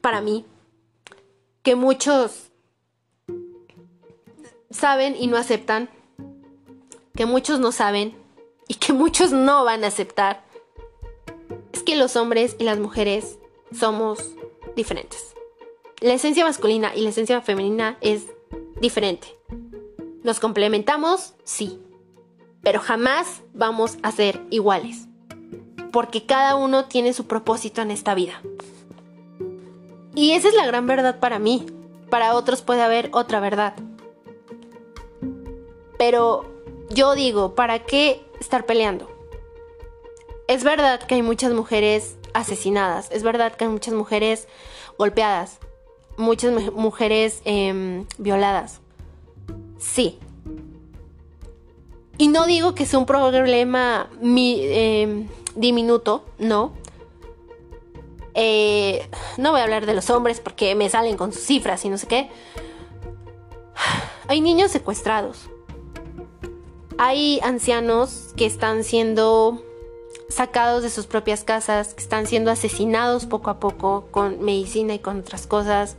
para 0.00 0.22
mí, 0.22 0.46
que 1.62 1.74
muchos 1.74 2.50
saben 4.70 5.16
y 5.18 5.26
no 5.26 5.36
aceptan, 5.36 5.90
que 7.14 7.26
muchos 7.26 7.60
no 7.60 7.72
saben 7.72 8.16
y 8.68 8.74
que 8.74 8.94
muchos 8.94 9.32
no 9.32 9.64
van 9.64 9.84
a 9.84 9.88
aceptar, 9.88 10.44
es 11.74 11.82
que 11.82 11.96
los 11.96 12.16
hombres 12.16 12.56
y 12.58 12.64
las 12.64 12.78
mujeres 12.78 13.38
somos 13.78 14.18
diferentes. 14.76 15.34
La 16.00 16.14
esencia 16.14 16.44
masculina 16.44 16.94
y 16.94 17.02
la 17.02 17.10
esencia 17.10 17.42
femenina 17.42 17.98
es 18.00 18.28
diferente. 18.80 19.28
¿Nos 20.22 20.40
complementamos? 20.40 21.34
Sí. 21.44 21.80
Pero 22.62 22.80
jamás 22.80 23.42
vamos 23.54 23.98
a 24.02 24.12
ser 24.12 24.40
iguales. 24.50 25.06
Porque 25.92 26.26
cada 26.26 26.56
uno 26.56 26.86
tiene 26.86 27.12
su 27.12 27.26
propósito 27.26 27.80
en 27.80 27.90
esta 27.90 28.14
vida. 28.14 28.42
Y 30.14 30.32
esa 30.32 30.48
es 30.48 30.54
la 30.54 30.66
gran 30.66 30.86
verdad 30.86 31.20
para 31.20 31.38
mí. 31.38 31.66
Para 32.10 32.34
otros 32.34 32.62
puede 32.62 32.82
haber 32.82 33.10
otra 33.12 33.40
verdad. 33.40 33.74
Pero 35.98 36.44
yo 36.90 37.14
digo, 37.14 37.54
¿para 37.54 37.84
qué 37.84 38.24
estar 38.40 38.66
peleando? 38.66 39.08
Es 40.46 40.64
verdad 40.64 41.00
que 41.00 41.16
hay 41.16 41.22
muchas 41.22 41.52
mujeres 41.52 42.16
asesinadas, 42.32 43.10
es 43.10 43.22
verdad 43.22 43.54
que 43.54 43.64
hay 43.64 43.70
muchas 43.70 43.94
mujeres 43.94 44.48
golpeadas, 44.96 45.58
muchas 46.18 46.72
mujeres 46.72 47.40
em, 47.44 48.04
violadas. 48.18 48.80
Sí. 49.78 50.18
Y 52.18 52.28
no 52.28 52.46
digo 52.46 52.74
que 52.74 52.84
sea 52.84 52.98
un 52.98 53.06
problema 53.06 54.10
em, 54.20 55.28
diminuto, 55.54 56.24
no. 56.38 56.72
Eh, 58.34 59.08
no 59.36 59.52
voy 59.52 59.60
a 59.60 59.64
hablar 59.64 59.86
de 59.86 59.94
los 59.94 60.10
hombres 60.10 60.40
porque 60.40 60.74
me 60.74 60.90
salen 60.90 61.16
con 61.16 61.32
sus 61.32 61.42
cifras 61.42 61.84
y 61.84 61.88
no 61.88 61.96
sé 61.96 62.06
qué. 62.06 62.30
Hay 64.28 64.40
niños 64.40 64.70
secuestrados. 64.70 65.48
Hay 66.98 67.38
ancianos 67.44 68.34
que 68.36 68.46
están 68.46 68.82
siendo 68.82 69.62
sacados 70.28 70.82
de 70.82 70.90
sus 70.90 71.06
propias 71.06 71.44
casas, 71.44 71.94
que 71.94 72.02
están 72.02 72.26
siendo 72.26 72.50
asesinados 72.50 73.26
poco 73.26 73.50
a 73.50 73.58
poco 73.58 74.08
con 74.10 74.42
medicina 74.44 74.94
y 74.94 74.98
con 74.98 75.20
otras 75.20 75.46
cosas. 75.46 75.96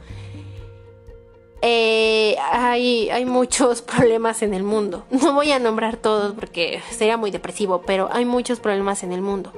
Eh, 1.62 2.38
hay, 2.52 3.10
hay 3.10 3.26
muchos 3.26 3.82
problemas 3.82 4.42
en 4.42 4.54
el 4.54 4.64
mundo. 4.64 5.06
No 5.10 5.34
voy 5.34 5.52
a 5.52 5.60
nombrar 5.60 5.98
todos 5.98 6.34
porque 6.34 6.82
sería 6.92 7.18
muy 7.18 7.32
depresivo, 7.32 7.82
pero 7.82 8.10
hay 8.12 8.26
muchos 8.26 8.60
problemas 8.60 9.04
en 9.04 9.12
el 9.12 9.22
mundo. 9.22 9.52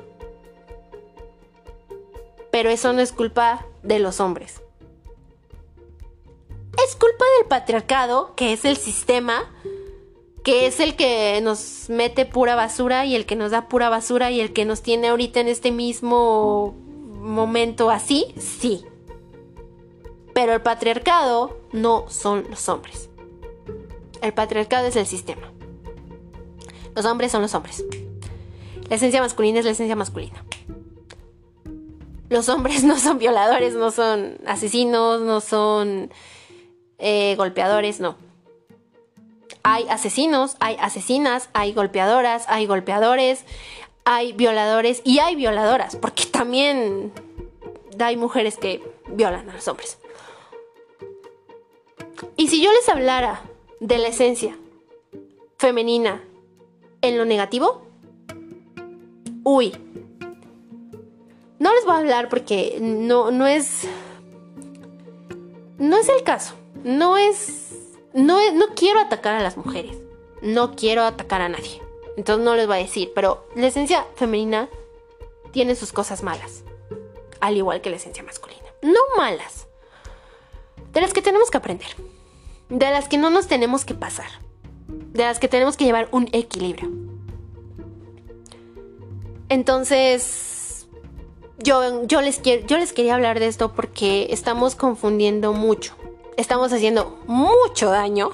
Pero 2.52 2.70
eso 2.70 2.92
no 2.94 3.02
es 3.02 3.12
culpa 3.12 3.66
de 3.84 4.00
los 4.00 4.20
hombres. 4.20 4.62
Es 6.86 6.96
culpa 6.96 7.26
del 7.38 7.48
patriarcado, 7.48 8.34
que 8.36 8.54
es 8.54 8.66
el 8.66 8.78
sistema, 8.78 9.44
que 10.44 10.66
es 10.66 10.80
el 10.80 10.96
que 10.96 11.40
nos 11.42 11.90
mete 11.90 12.26
pura 12.26 12.56
basura 12.56 13.06
y 13.06 13.16
el 13.16 13.26
que 13.26 13.36
nos 13.36 13.52
da 13.52 13.68
pura 13.68 13.90
basura 13.90 14.32
y 14.32 14.42
el 14.42 14.54
que 14.54 14.66
nos 14.66 14.82
tiene 14.82 15.10
ahorita 15.10 15.40
en 15.40 15.48
este 15.48 15.72
mismo 15.72 16.76
momento 17.22 17.90
así, 17.90 18.34
sí. 18.38 18.86
Pero 20.34 20.54
el 20.54 20.62
patriarcado 20.62 21.60
no 21.72 22.06
son 22.10 22.46
los 22.50 22.68
hombres. 22.70 23.10
El 24.22 24.34
patriarcado 24.34 24.88
es 24.88 24.96
el 24.96 25.06
sistema. 25.06 25.52
Los 26.96 27.06
hombres 27.06 27.32
son 27.32 27.42
los 27.42 27.54
hombres. 27.54 27.84
La 28.90 28.96
esencia 28.96 29.22
masculina 29.22 29.60
es 29.60 29.66
la 29.66 29.72
esencia 29.72 29.96
masculina. 29.96 30.44
Los 32.30 32.50
hombres 32.50 32.84
no 32.86 32.98
son 32.98 33.20
violadores, 33.20 33.76
no 33.76 33.92
son 33.92 34.38
asesinos, 34.46 35.22
no 35.22 35.40
son 35.42 36.12
eh, 36.98 37.36
golpeadores, 37.36 38.00
no. 38.00 38.16
Hay 39.64 39.88
asesinos, 39.90 40.56
hay 40.60 40.76
asesinas, 40.80 41.50
hay 41.54 41.74
golpeadoras, 41.74 42.46
hay 42.48 42.66
golpeadores, 42.66 43.46
hay 44.06 44.34
violadores 44.34 45.02
y 45.04 45.20
hay 45.20 45.36
violadoras, 45.36 45.96
porque 45.96 46.26
también 46.26 47.12
hay 48.00 48.18
mujeres 48.18 48.58
que 48.58 48.82
violan 49.08 49.50
a 49.50 49.54
los 49.54 49.68
hombres. 49.68 49.98
Y 52.38 52.48
si 52.48 52.62
yo 52.62 52.72
les 52.72 52.88
hablara 52.90 53.42
de 53.80 53.98
la 53.98 54.08
esencia 54.08 54.58
femenina 55.58 56.24
en 57.02 57.18
lo 57.18 57.26
negativo, 57.26 57.84
uy, 59.44 59.74
no 61.60 61.74
les 61.76 61.86
voy 61.86 61.94
a 61.94 61.98
hablar 62.00 62.30
porque 62.30 62.80
no, 62.82 63.30
no 63.30 63.46
es... 63.46 63.88
No 65.78 65.98
es 65.98 66.10
el 66.10 66.24
caso. 66.24 66.56
No 66.84 67.18
es... 67.18 67.71
No, 68.14 68.38
quiero 68.76 69.00
atacar 69.00 69.36
a 69.36 69.44
las 69.44 69.58
mujeres. 69.58 69.98
No 70.42 70.76
quiero 70.76 71.04
atacar 71.04 71.42
a 71.42 71.50
nadie. 71.50 71.82
Entonces 72.18 72.44
no 72.44 72.56
les 72.56 72.68
voy 72.68 72.78
a 72.78 72.80
decir. 72.80 73.12
Pero 73.16 73.48
la 73.56 73.68
esencia 73.68 74.06
femenina 74.16 74.70
tiene 75.52 75.76
sus 75.76 75.92
cosas 75.92 76.24
malas. 76.24 76.64
Al 77.40 77.58
igual 77.58 77.82
que 77.82 77.90
la 77.90 77.96
esencia 77.96 78.24
masculina. 78.24 78.62
No 78.82 79.00
malas. 79.18 79.68
De 80.94 81.02
las 81.02 81.14
que 81.14 81.22
tenemos 81.22 81.50
que 81.50 81.58
aprender 81.58 81.96
de 82.72 82.90
las 82.90 83.10
que 83.10 83.18
no 83.18 83.30
nos 83.30 83.48
tenemos 83.48 83.84
que 83.84 83.94
pasar, 83.94 84.30
de 84.88 85.24
las 85.24 85.40
que 85.40 85.50
tenemos 85.50 85.76
que 85.76 85.84
llevar 85.84 86.08
un 86.12 86.30
equilibrio. 86.32 86.90
Entonces, 89.50 90.88
yo, 91.60 91.82
les, 92.22 92.40
quiero, 92.40 92.66
yo 92.66 92.78
les 92.78 92.94
quería 92.94 93.16
hablar 93.16 93.40
de 93.42 93.48
esto 93.48 93.74
porque 93.74 94.28
estamos 94.30 94.76
confundiendo 94.76 95.52
mucho, 95.52 95.96
estamos 96.42 96.74
haciendo 96.74 97.20
mucho 97.28 97.92
daño 97.92 98.32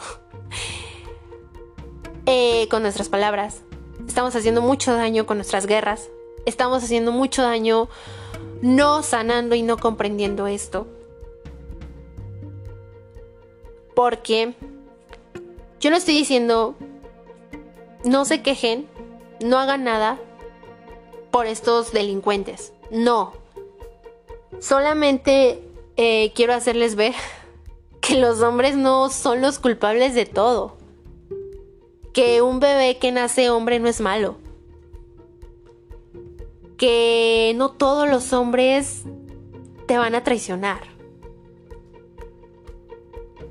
eh, 2.26 2.68
con 2.70 2.82
nuestras 2.82 3.10
palabras, 3.10 3.62
estamos 4.08 4.36
haciendo 4.36 4.62
mucho 4.62 4.94
daño 4.94 5.26
con 5.26 5.38
nuestras 5.38 5.68
guerras, 5.68 6.10
estamos 6.46 6.84
haciendo 6.84 7.12
mucho 7.12 7.44
daño 7.44 7.90
no 8.62 9.04
sanando 9.04 9.56
y 9.56 9.62
no 9.62 9.78
comprendiendo 9.78 10.48
esto. 10.48 10.88
Porque 13.94 14.54
yo 15.80 15.90
no 15.90 15.98
estoy 15.98 16.16
diciendo 16.16 16.76
no 18.06 18.24
se 18.24 18.42
quejen, 18.42 18.88
no 19.44 19.60
hagan 19.60 19.84
nada 19.84 20.18
por 21.30 21.46
estos 21.46 21.92
delincuentes. 21.92 22.72
No. 22.90 23.34
Solamente 24.60 25.62
eh, 25.98 26.32
quiero 26.34 26.54
hacerles 26.54 26.96
ver 26.96 27.14
que 28.02 28.16
los 28.16 28.42
hombres 28.42 28.76
no 28.76 29.10
son 29.10 29.42
los 29.42 29.60
culpables 29.60 30.14
de 30.16 30.26
todo. 30.26 30.78
Que 32.14 32.42
un 32.42 32.60
bebé 32.60 32.98
que 32.98 33.12
nace 33.12 33.50
hombre 33.50 33.80
no 33.80 33.88
es 33.88 34.02
malo. 34.02 34.38
Que 36.78 37.54
no 37.56 37.72
todos 37.72 38.10
los 38.10 38.34
hombres 38.34 39.04
te 39.88 39.98
van 39.98 40.16
a 40.16 40.24
traicionar 40.24 40.98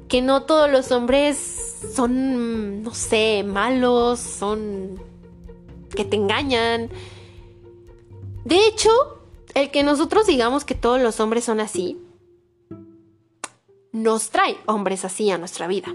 que 0.09 0.23
no 0.23 0.43
todos 0.43 0.71
los 0.71 0.93
hombres 0.93 1.37
son, 1.95 2.83
no 2.83 2.95
sé, 2.95 3.45
malos, 3.45 4.21
son 4.21 5.01
que 5.95 6.05
te 6.05 6.17
engañan. 6.17 6.91
De 8.45 8.67
hecho, 8.67 8.91
el 9.55 9.71
que 9.71 9.83
nosotros 9.83 10.27
digamos 10.27 10.65
que 10.65 10.75
todos 10.75 11.01
los 11.01 11.19
hombres 11.21 11.45
son 11.45 11.61
así, 11.61 11.99
nos 13.97 14.31
trae 14.31 14.57
hombres 14.67 15.05
así 15.05 15.31
a 15.31 15.39
nuestra 15.39 15.67
vida. 15.67 15.95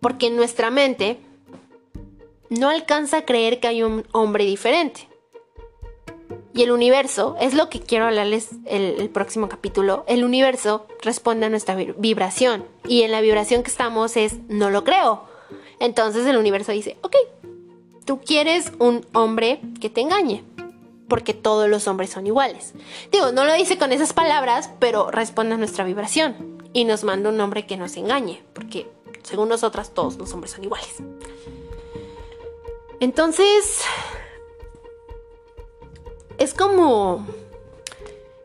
Porque 0.00 0.30
nuestra 0.30 0.70
mente 0.70 1.18
no 2.50 2.68
alcanza 2.68 3.18
a 3.18 3.24
creer 3.24 3.60
que 3.60 3.68
hay 3.68 3.82
un 3.82 4.04
hombre 4.12 4.44
diferente 4.44 5.08
y 6.58 6.64
el 6.64 6.72
universo, 6.72 7.36
es 7.40 7.54
lo 7.54 7.68
que 7.68 7.78
quiero 7.78 8.06
hablarles 8.06 8.48
el, 8.66 9.00
el, 9.00 9.10
próximo 9.10 9.48
capítulo, 9.48 10.04
el 10.08 10.24
universo 10.24 10.88
responde 11.02 11.46
a 11.46 11.50
nuestra 11.50 11.76
vibración 11.76 12.64
y 12.88 13.02
en 13.02 13.12
la 13.12 13.20
vibración 13.20 13.62
que 13.62 13.70
estamos 13.70 14.16
es 14.16 14.38
no 14.48 14.68
lo 14.68 14.82
creo. 14.82 15.22
Entonces 15.78 16.26
el 16.26 16.36
universo 16.36 16.72
dice, 16.72 16.96
ok, 17.02 17.14
tú 18.04 18.18
quieres 18.18 18.72
un 18.80 19.06
hombre 19.12 19.60
que 19.80 19.88
te 19.88 20.00
engañe, 20.00 20.42
porque 21.08 21.34
todos 21.34 21.68
los 21.68 21.88
hombres 21.88 22.10
son 22.10 22.26
iguales. 22.26 22.74
Digo, 23.10 23.32
no 23.32 23.44
lo 23.44 23.54
dice 23.54 23.78
con 23.78 23.92
esas 23.92 24.12
palabras, 24.12 24.70
pero 24.78 25.10
responde 25.10 25.54
a 25.54 25.58
nuestra 25.58 25.84
vibración 25.84 26.62
y 26.72 26.84
nos 26.84 27.04
manda 27.04 27.30
un 27.30 27.40
hombre 27.40 27.66
que 27.66 27.76
nos 27.76 27.96
engañe, 27.96 28.44
porque 28.52 28.90
según 29.22 29.48
nosotras 29.48 29.92
todos 29.94 30.16
los 30.16 30.32
hombres 30.32 30.52
son 30.52 30.64
iguales. 30.64 30.96
Entonces, 33.00 33.82
es 36.38 36.54
como 36.54 37.26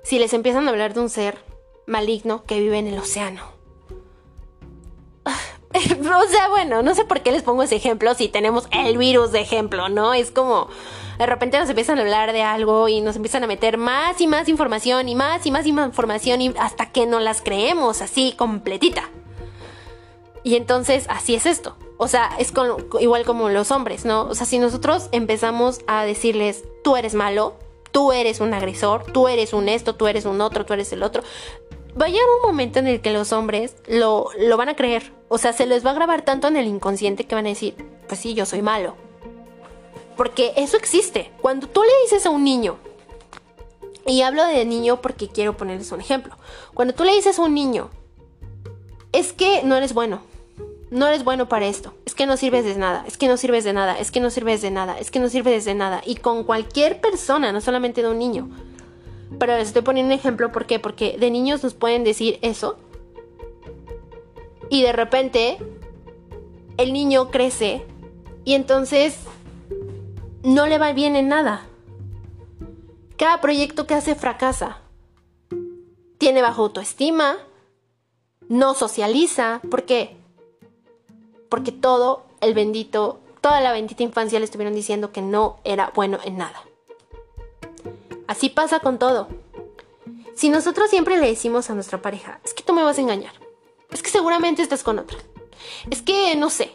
si 0.03 0.19
les 0.19 0.33
empiezan 0.33 0.67
a 0.67 0.71
hablar 0.71 0.93
de 0.93 1.01
un 1.01 1.09
ser 1.09 1.37
maligno 1.85 2.43
que 2.45 2.59
vive 2.59 2.77
en 2.77 2.87
el 2.87 2.97
océano. 2.97 3.52
o 5.99 6.27
sea, 6.29 6.49
bueno, 6.49 6.83
no 6.83 6.93
sé 6.95 7.05
por 7.05 7.21
qué 7.21 7.31
les 7.31 7.43
pongo 7.43 7.63
ese 7.63 7.75
ejemplo 7.75 8.13
si 8.13 8.27
tenemos 8.27 8.67
el 8.71 8.97
virus 8.97 9.31
de 9.31 9.41
ejemplo, 9.41 9.89
¿no? 9.89 10.13
Es 10.13 10.31
como 10.31 10.69
de 11.17 11.25
repente 11.25 11.59
nos 11.59 11.69
empiezan 11.69 11.99
a 11.99 12.01
hablar 12.01 12.33
de 12.33 12.43
algo 12.43 12.87
y 12.89 13.01
nos 13.01 13.15
empiezan 13.15 13.43
a 13.43 13.47
meter 13.47 13.77
más 13.77 14.19
y 14.19 14.27
más 14.27 14.49
información 14.49 15.09
y 15.09 15.15
más 15.15 15.45
y 15.45 15.51
más 15.51 15.65
información 15.65 16.41
y 16.41 16.53
hasta 16.59 16.91
que 16.91 17.05
no 17.05 17.19
las 17.19 17.41
creemos 17.41 18.01
así 18.01 18.33
completita. 18.37 19.09
Y 20.43 20.55
entonces 20.55 21.05
así 21.09 21.35
es 21.35 21.45
esto. 21.45 21.77
O 21.97 22.07
sea, 22.07 22.31
es 22.37 22.51
igual 22.99 23.23
como 23.23 23.49
los 23.49 23.71
hombres, 23.71 24.03
¿no? 24.05 24.23
O 24.23 24.35
sea, 24.35 24.45
si 24.45 24.59
nosotros 24.59 25.07
empezamos 25.11 25.81
a 25.87 26.03
decirles, 26.03 26.63
tú 26.83 26.97
eres 26.97 27.13
malo, 27.13 27.55
tú 27.91 28.11
eres 28.11 28.41
un 28.41 28.53
agresor, 28.53 29.05
tú 29.13 29.27
eres 29.27 29.53
un 29.53 29.69
esto, 29.69 29.95
tú 29.95 30.07
eres 30.07 30.25
un 30.25 30.41
otro, 30.41 30.65
tú 30.65 30.73
eres 30.73 30.91
el 30.91 31.03
otro. 31.03 31.23
Va 31.99 32.05
a 32.05 32.09
llegar 32.09 32.25
un 32.41 32.47
momento 32.47 32.79
en 32.79 32.87
el 32.87 33.01
que 33.01 33.11
los 33.11 33.31
hombres 33.31 33.75
lo, 33.87 34.29
lo 34.39 34.57
van 34.57 34.69
a 34.69 34.75
creer. 34.75 35.13
O 35.29 35.37
sea, 35.37 35.53
se 35.53 35.65
les 35.65 35.85
va 35.85 35.91
a 35.91 35.93
grabar 35.93 36.23
tanto 36.23 36.47
en 36.47 36.57
el 36.57 36.67
inconsciente 36.67 37.25
que 37.25 37.35
van 37.35 37.45
a 37.45 37.49
decir, 37.49 37.75
pues 38.07 38.19
sí, 38.19 38.33
yo 38.33 38.45
soy 38.45 38.61
malo. 38.61 38.95
Porque 40.17 40.53
eso 40.55 40.77
existe. 40.77 41.31
Cuando 41.41 41.67
tú 41.67 41.81
le 41.83 42.03
dices 42.03 42.25
a 42.25 42.29
un 42.29 42.43
niño, 42.43 42.77
y 44.05 44.21
hablo 44.21 44.45
de 44.45 44.65
niño 44.65 45.01
porque 45.01 45.27
quiero 45.27 45.55
ponerles 45.55 45.91
un 45.91 46.01
ejemplo. 46.01 46.35
Cuando 46.73 46.93
tú 46.93 47.03
le 47.03 47.13
dices 47.13 47.39
a 47.39 47.41
un 47.43 47.53
niño, 47.53 47.89
es 49.11 49.33
que 49.33 49.63
no 49.63 49.75
eres 49.75 49.93
bueno, 49.93 50.21
no 50.89 51.07
eres 51.07 51.23
bueno 51.23 51.47
para 51.47 51.67
esto, 51.67 51.93
es 52.05 52.13
que 52.13 52.25
no 52.25 52.37
sirves 52.37 52.65
de 52.65 52.75
nada, 52.75 53.05
es 53.07 53.17
que 53.17 53.27
no 53.27 53.37
sirves 53.37 53.63
de 53.63 53.73
nada, 53.73 53.97
es 53.97 54.11
que 54.11 54.19
no 54.19 54.29
sirves 54.29 54.61
de 54.61 54.71
nada, 54.71 54.97
es 54.99 55.09
que 55.09 55.19
no 55.19 55.29
sirves 55.29 55.65
de 55.65 55.75
nada. 55.75 56.01
Y 56.05 56.15
con 56.15 56.43
cualquier 56.43 56.99
persona, 56.99 57.51
no 57.51 57.61
solamente 57.61 58.01
de 58.01 58.09
un 58.09 58.19
niño. 58.19 58.49
Pero 59.39 59.57
les 59.57 59.67
estoy 59.67 59.81
poniendo 59.81 60.13
un 60.13 60.19
ejemplo, 60.19 60.51
¿por 60.51 60.65
qué? 60.65 60.79
Porque 60.79 61.17
de 61.17 61.31
niños 61.31 61.63
nos 61.63 61.73
pueden 61.73 62.03
decir 62.03 62.39
eso. 62.41 62.77
Y 64.69 64.81
de 64.81 64.93
repente 64.93 65.57
el 66.77 66.93
niño 66.93 67.29
crece 67.29 67.85
y 68.43 68.53
entonces 68.53 69.19
no 70.43 70.65
le 70.65 70.77
va 70.77 70.93
bien 70.93 71.15
en 71.15 71.27
nada. 71.27 71.65
Cada 73.17 73.41
proyecto 73.41 73.85
que 73.85 73.93
hace 73.93 74.15
fracasa. 74.15 74.79
Tiene 76.17 76.41
bajo 76.41 76.63
autoestima, 76.63 77.35
no 78.47 78.73
socializa, 78.73 79.61
¿por 79.69 79.83
qué? 79.83 80.15
porque 81.53 81.71
todo 81.71 82.23
el 82.41 82.55
bendito 82.55 83.19
toda 83.39 83.61
la 83.61 83.71
bendita 83.71 84.01
infancia 84.01 84.39
le 84.39 84.45
estuvieron 84.45 84.73
diciendo 84.73 85.11
que 85.11 85.21
no 85.21 85.59
era 85.63 85.91
bueno 85.93 86.17
en 86.25 86.37
nada. 86.37 86.63
Así 88.27 88.49
pasa 88.49 88.79
con 88.79 88.99
todo. 88.99 89.27
Si 90.35 90.49
nosotros 90.49 90.89
siempre 90.89 91.19
le 91.19 91.27
decimos 91.27 91.69
a 91.69 91.75
nuestra 91.75 92.01
pareja, 92.01 92.39
es 92.43 92.53
que 92.53 92.63
tú 92.63 92.73
me 92.73 92.83
vas 92.83 92.97
a 92.97 93.01
engañar, 93.01 93.33
es 93.91 94.01
que 94.01 94.09
seguramente 94.09 94.61
estás 94.61 94.83
con 94.83 94.97
otra, 94.97 95.17
es 95.91 96.01
que 96.01 96.35
no 96.35 96.49
sé, 96.49 96.71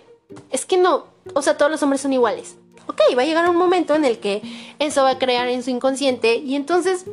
es 0.51 0.65
que 0.65 0.77
no, 0.77 1.07
o 1.35 1.43
sea, 1.43 1.57
todos 1.57 1.71
los 1.71 1.83
hombres 1.83 2.01
son 2.01 2.13
iguales. 2.13 2.57
Ok, 2.87 3.01
va 3.17 3.23
a 3.23 3.27
llegar 3.27 3.51
un 3.51 3.57
momento 3.57 3.95
en 3.95 4.05
el 4.05 4.19
que 4.19 4.41
eso 4.79 5.03
va 5.03 5.11
a 5.11 5.19
crear 5.19 5.49
en 5.49 5.63
su 5.63 5.71
inconsciente 5.71 6.37
y 6.37 6.55
entonces, 6.55 7.05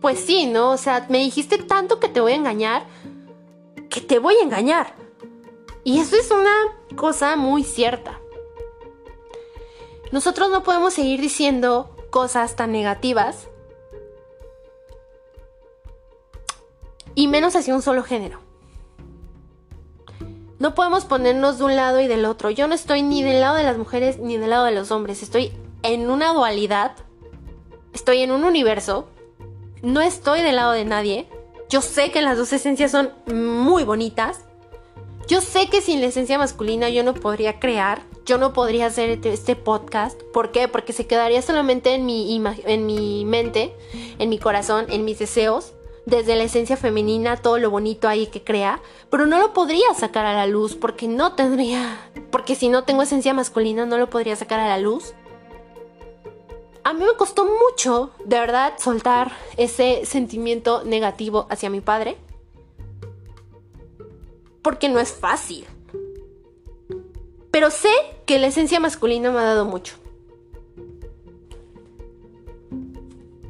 pues 0.00 0.20
sí, 0.20 0.46
¿no? 0.46 0.70
O 0.70 0.78
sea, 0.78 1.06
me 1.10 1.18
dijiste 1.18 1.58
tanto 1.58 2.00
que 2.00 2.08
te 2.08 2.20
voy 2.20 2.32
a 2.32 2.36
engañar, 2.36 2.86
que 3.90 4.00
te 4.00 4.18
voy 4.18 4.36
a 4.36 4.42
engañar. 4.42 4.94
Y 5.84 5.98
eso 5.98 6.16
es 6.16 6.30
una 6.30 6.54
cosa 6.96 7.36
muy 7.36 7.62
cierta. 7.62 8.20
Nosotros 10.12 10.50
no 10.50 10.62
podemos 10.62 10.94
seguir 10.94 11.20
diciendo 11.20 11.94
cosas 12.10 12.56
tan 12.56 12.72
negativas 12.72 13.48
y 17.14 17.28
menos 17.28 17.56
hacia 17.56 17.74
un 17.74 17.82
solo 17.82 18.02
género. 18.02 18.40
No 20.58 20.74
podemos 20.74 21.06
ponernos 21.06 21.58
de 21.58 21.64
un 21.64 21.76
lado 21.76 22.00
y 22.00 22.06
del 22.06 22.26
otro. 22.26 22.50
Yo 22.50 22.68
no 22.68 22.74
estoy 22.74 23.02
ni 23.02 23.22
del 23.22 23.40
lado 23.40 23.56
de 23.56 23.62
las 23.62 23.78
mujeres 23.78 24.18
ni 24.18 24.36
del 24.36 24.50
lado 24.50 24.66
de 24.66 24.72
los 24.72 24.90
hombres. 24.90 25.22
Estoy 25.22 25.52
en 25.82 26.10
una 26.10 26.34
dualidad. 26.34 26.96
Estoy 27.94 28.20
en 28.20 28.30
un 28.30 28.44
universo. 28.44 29.08
No 29.82 30.02
estoy 30.02 30.42
del 30.42 30.56
lado 30.56 30.72
de 30.72 30.84
nadie. 30.84 31.28
Yo 31.70 31.80
sé 31.80 32.10
que 32.10 32.20
las 32.20 32.36
dos 32.36 32.52
esencias 32.52 32.90
son 32.90 33.10
muy 33.26 33.84
bonitas. 33.84 34.44
Yo 35.28 35.40
sé 35.40 35.68
que 35.70 35.80
sin 35.80 36.00
la 36.00 36.08
esencia 36.08 36.36
masculina 36.36 36.88
yo 36.88 37.04
no 37.04 37.14
podría 37.14 37.60
crear, 37.60 38.02
yo 38.30 38.38
no 38.38 38.52
podría 38.52 38.86
hacer 38.86 39.10
este, 39.10 39.32
este 39.32 39.56
podcast. 39.56 40.22
¿Por 40.32 40.52
qué? 40.52 40.68
Porque 40.68 40.92
se 40.92 41.08
quedaría 41.08 41.42
solamente 41.42 41.94
en 41.94 42.06
mi, 42.06 42.40
en 42.64 42.86
mi 42.86 43.24
mente, 43.24 43.74
en 44.20 44.28
mi 44.28 44.38
corazón, 44.38 44.86
en 44.88 45.04
mis 45.04 45.18
deseos, 45.18 45.72
desde 46.06 46.36
la 46.36 46.44
esencia 46.44 46.76
femenina, 46.76 47.38
todo 47.38 47.58
lo 47.58 47.70
bonito 47.70 48.06
ahí 48.06 48.28
que 48.28 48.44
crea, 48.44 48.80
pero 49.10 49.26
no 49.26 49.40
lo 49.40 49.52
podría 49.52 49.92
sacar 49.94 50.26
a 50.26 50.32
la 50.32 50.46
luz 50.46 50.76
porque 50.76 51.08
no 51.08 51.32
tendría, 51.32 52.08
porque 52.30 52.54
si 52.54 52.68
no 52.68 52.84
tengo 52.84 53.02
esencia 53.02 53.34
masculina 53.34 53.84
no 53.84 53.98
lo 53.98 54.08
podría 54.08 54.36
sacar 54.36 54.60
a 54.60 54.68
la 54.68 54.78
luz. 54.78 55.12
A 56.84 56.92
mí 56.92 57.04
me 57.04 57.16
costó 57.16 57.44
mucho, 57.44 58.12
de 58.24 58.38
verdad, 58.38 58.74
soltar 58.78 59.32
ese 59.56 60.06
sentimiento 60.06 60.84
negativo 60.84 61.48
hacia 61.50 61.68
mi 61.68 61.80
padre 61.80 62.16
porque 64.62 64.88
no 64.88 65.00
es 65.00 65.10
fácil. 65.10 65.66
Pero 67.50 67.70
sé 67.70 67.90
que 68.26 68.38
la 68.38 68.46
esencia 68.46 68.80
masculina 68.80 69.30
me 69.30 69.38
ha 69.38 69.44
dado 69.44 69.64
mucho. 69.64 69.94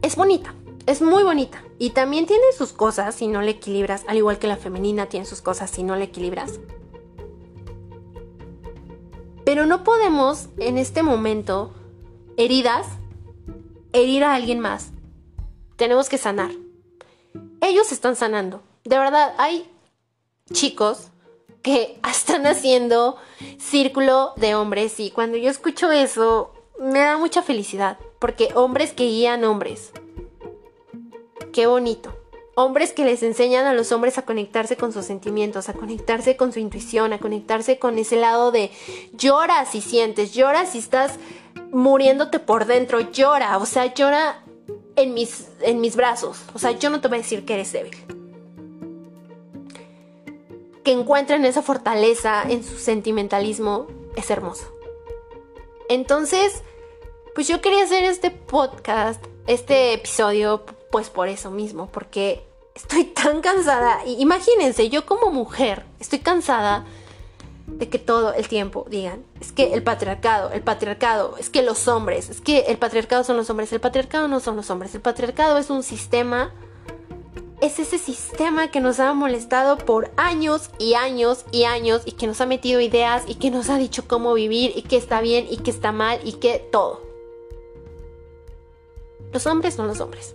Es 0.03 0.17
bonita, 0.17 0.55
es 0.87 1.03
muy 1.03 1.23
bonita. 1.23 1.63
Y 1.79 1.91
también 1.91 2.27
tiene 2.27 2.45
sus 2.57 2.73
cosas 2.73 3.15
si 3.15 3.29
no 3.29 3.43
le 3.43 3.53
equilibras, 3.53 4.05
al 4.09 4.17
igual 4.17 4.39
que 4.39 4.47
la 4.47 4.57
femenina 4.57 5.07
tiene 5.07 5.27
sus 5.27 5.43
cosas 5.43 5.71
si 5.71 5.83
no 5.83 5.97
le 5.97 6.05
equilibras. 6.05 6.61
Pero 9.45 9.67
no 9.67 9.85
podemos 9.85 10.49
en 10.59 10.79
este 10.79 11.03
momento, 11.03 11.75
heridas, 12.37 12.87
herir 13.93 14.25
a 14.25 14.35
alguien 14.35 14.61
más. 14.61 14.93
Tenemos 15.77 16.09
que 16.09 16.19
sanar. 16.19 16.51
Ellos 17.61 17.93
están 17.93 18.17
sanando. 18.17 18.63
De 18.85 18.99
verdad, 18.99 19.35
hay 19.39 19.71
chicos 20.53 21.10
que 21.63 21.99
están 22.11 22.47
haciendo 22.47 23.17
círculo 23.59 24.33
de 24.37 24.55
hombres 24.55 25.01
y 25.01 25.11
cuando 25.11 25.37
yo 25.37 25.51
escucho 25.51 25.91
eso 25.91 26.53
me 26.79 27.01
da 27.01 27.19
mucha 27.19 27.43
felicidad 27.43 27.99
porque 28.19 28.51
hombres 28.55 28.93
que 28.93 29.05
guían 29.05 29.45
hombres. 29.45 29.93
Qué 31.53 31.67
bonito. 31.67 32.15
Hombres 32.55 32.93
que 32.93 33.05
les 33.05 33.23
enseñan 33.23 33.67
a 33.67 33.73
los 33.73 33.91
hombres 33.93 34.19
a 34.19 34.23
conectarse 34.23 34.77
con 34.77 34.93
sus 34.93 35.07
sentimientos, 35.07 35.69
a 35.69 35.73
conectarse 35.73 36.37
con 36.37 36.53
su 36.53 36.59
intuición, 36.59 37.13
a 37.13 37.19
conectarse 37.19 37.79
con 37.79 37.99
ese 37.99 38.17
lado 38.17 38.53
de 38.53 38.71
llora 39.15 39.65
si 39.65 39.81
sientes, 39.81 40.35
llora 40.35 40.67
si 40.67 40.79
estás 40.79 41.19
muriéndote 41.73 42.39
por 42.39 42.67
dentro, 42.67 43.01
llora, 43.01 43.57
o 43.57 43.67
sea, 43.67 43.95
llora 43.95 44.45
en 44.97 45.15
mis, 45.15 45.49
en 45.63 45.81
mis 45.81 45.97
brazos. 45.97 46.43
O 46.53 46.59
sea, 46.59 46.73
yo 46.73 46.91
no 46.91 47.01
te 47.01 47.09
voy 47.09 47.19
a 47.19 47.23
decir 47.23 47.47
que 47.47 47.55
eres 47.55 47.73
débil 47.73 47.97
que 50.83 50.93
encuentren 50.93 51.45
esa 51.45 51.63
fortaleza 51.63 52.43
en 52.49 52.65
su 52.65 52.79
sentimentalismo 52.79 53.87
es 54.17 54.31
hermoso. 54.31 54.73
Entonces, 55.89 56.63
pues 57.35 57.49
yo 57.49 57.61
quería 57.61 57.85
hacer 57.85 58.05
este 58.05 58.31
podcast, 58.31 59.25
este 59.47 59.93
episodio, 59.93 60.65
pues 60.91 61.11
por 61.11 61.29
eso 61.29 61.51
mismo, 61.51 61.89
porque 61.91 62.45
estoy 62.75 63.05
tan 63.23 63.41
cansada. 63.41 64.01
imagínense, 64.07 64.89
yo 64.89 65.07
como 65.07 65.31
mujer 65.31 65.85
estoy 65.99 66.21
cansada 66.21 66.87
de 67.67 67.89
que 67.89 67.99
todo 67.99 68.35
el 68.35 68.49
tiempo 68.49 68.85
digan, 68.89 69.25
es 69.41 69.53
que 69.53 69.75
el 69.75 69.83
patriarcado, 69.83 70.51
el 70.51 70.63
patriarcado, 70.63 71.37
es 71.39 71.51
que 71.51 71.63
los 71.63 71.87
hombres, 71.89 72.29
es 72.29 72.41
que 72.41 72.61
el 72.69 72.79
patriarcado 72.79 73.23
son 73.23 73.37
los 73.37 73.49
hombres, 73.49 73.73
el 73.73 73.81
patriarcado 73.81 74.27
no 74.29 74.41
son 74.41 74.57
los 74.57 74.71
hombres, 74.71 74.95
el 74.95 75.01
patriarcado 75.01 75.57
es 75.57 75.71
un 75.71 75.83
sistema 75.83 76.53
es 77.61 77.79
ese 77.79 77.99
sistema 77.99 78.71
que 78.71 78.81
nos 78.81 79.01
ha 79.01 79.13
molestado 79.13 79.77
por 79.77 80.11
años 80.17 80.71
y 80.79 80.95
años 80.95 81.45
y 81.53 81.65
años 81.65 82.03
y 82.07 82.13
que 82.13 82.27
nos 82.27 82.41
ha 82.41 82.47
metido 82.47 82.81
ideas 82.81 83.25
y 83.27 83.35
que 83.35 83.51
nos 83.51 83.69
ha 83.69 83.77
dicho 83.77 84.09
cómo 84.09 84.33
vivir 84.33 84.73
y 84.75 84.83
que 84.83 84.97
está 84.97 85.21
bien 85.21 85.47
y 85.49 85.59
que 85.59 85.71
está 85.71 85.93
mal 85.93 86.21
y 86.25 86.35
que 86.35 86.59
todo. 86.59 87.03
Los 89.33 89.47
hombres 89.47 89.75
son 89.75 89.87
los 89.87 90.01
hombres. 90.01 90.35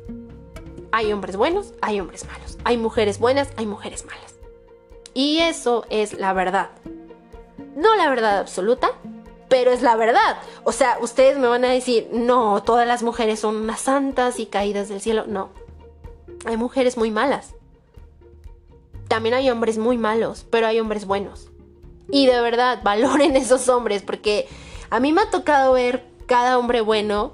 Hay 0.91 1.11
hombres 1.11 1.35
buenos, 1.35 1.73
hay 1.81 1.99
hombres 1.99 2.25
malos. 2.25 2.57
Hay 2.63 2.77
mujeres 2.77 3.19
buenas, 3.19 3.49
hay 3.57 3.65
mujeres 3.65 4.05
malas. 4.05 4.35
Y 5.13 5.39
eso 5.39 5.85
es 5.89 6.13
la 6.13 6.31
verdad. 6.33 6.69
No 7.75 7.95
la 7.95 8.09
verdad 8.09 8.39
absoluta, 8.39 8.91
pero 9.49 9.71
es 9.71 9.81
la 9.81 9.95
verdad. 9.95 10.37
O 10.63 10.71
sea, 10.71 10.97
ustedes 11.01 11.37
me 11.37 11.47
van 11.47 11.65
a 11.65 11.69
decir, 11.69 12.07
no, 12.11 12.61
todas 12.63 12.87
las 12.87 13.03
mujeres 13.03 13.39
son 13.39 13.55
unas 13.55 13.81
santas 13.81 14.39
y 14.39 14.45
caídas 14.45 14.89
del 14.89 15.01
cielo. 15.01 15.25
No, 15.27 15.49
hay 16.45 16.57
mujeres 16.57 16.97
muy 16.97 17.11
malas. 17.11 17.55
También 19.07 19.35
hay 19.35 19.49
hombres 19.49 19.77
muy 19.77 19.97
malos, 19.97 20.45
pero 20.49 20.67
hay 20.67 20.79
hombres 20.79 21.05
buenos. 21.05 21.49
Y 22.09 22.27
de 22.27 22.39
verdad, 22.41 22.81
valoren 22.83 23.35
esos 23.35 23.67
hombres, 23.69 24.01
porque 24.01 24.47
a 24.89 24.99
mí 24.99 25.11
me 25.11 25.21
ha 25.21 25.29
tocado 25.29 25.73
ver 25.73 26.05
cada 26.25 26.57
hombre 26.57 26.81
bueno 26.81 27.33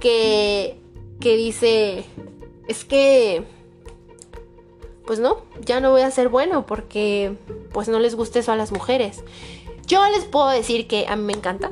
que, 0.00 0.80
que 1.20 1.36
dice, 1.36 2.04
es 2.68 2.84
que, 2.84 3.44
pues 5.06 5.20
no, 5.20 5.42
ya 5.64 5.80
no 5.80 5.90
voy 5.90 6.02
a 6.02 6.10
ser 6.10 6.28
bueno 6.28 6.66
porque 6.66 7.36
pues 7.72 7.88
no 7.88 7.98
les 7.98 8.14
gusta 8.14 8.40
eso 8.40 8.52
a 8.52 8.56
las 8.56 8.72
mujeres. 8.72 9.22
Yo 9.86 10.08
les 10.10 10.24
puedo 10.24 10.48
decir 10.48 10.86
que 10.86 11.06
a 11.08 11.16
mí 11.16 11.24
me 11.24 11.32
encanta. 11.32 11.70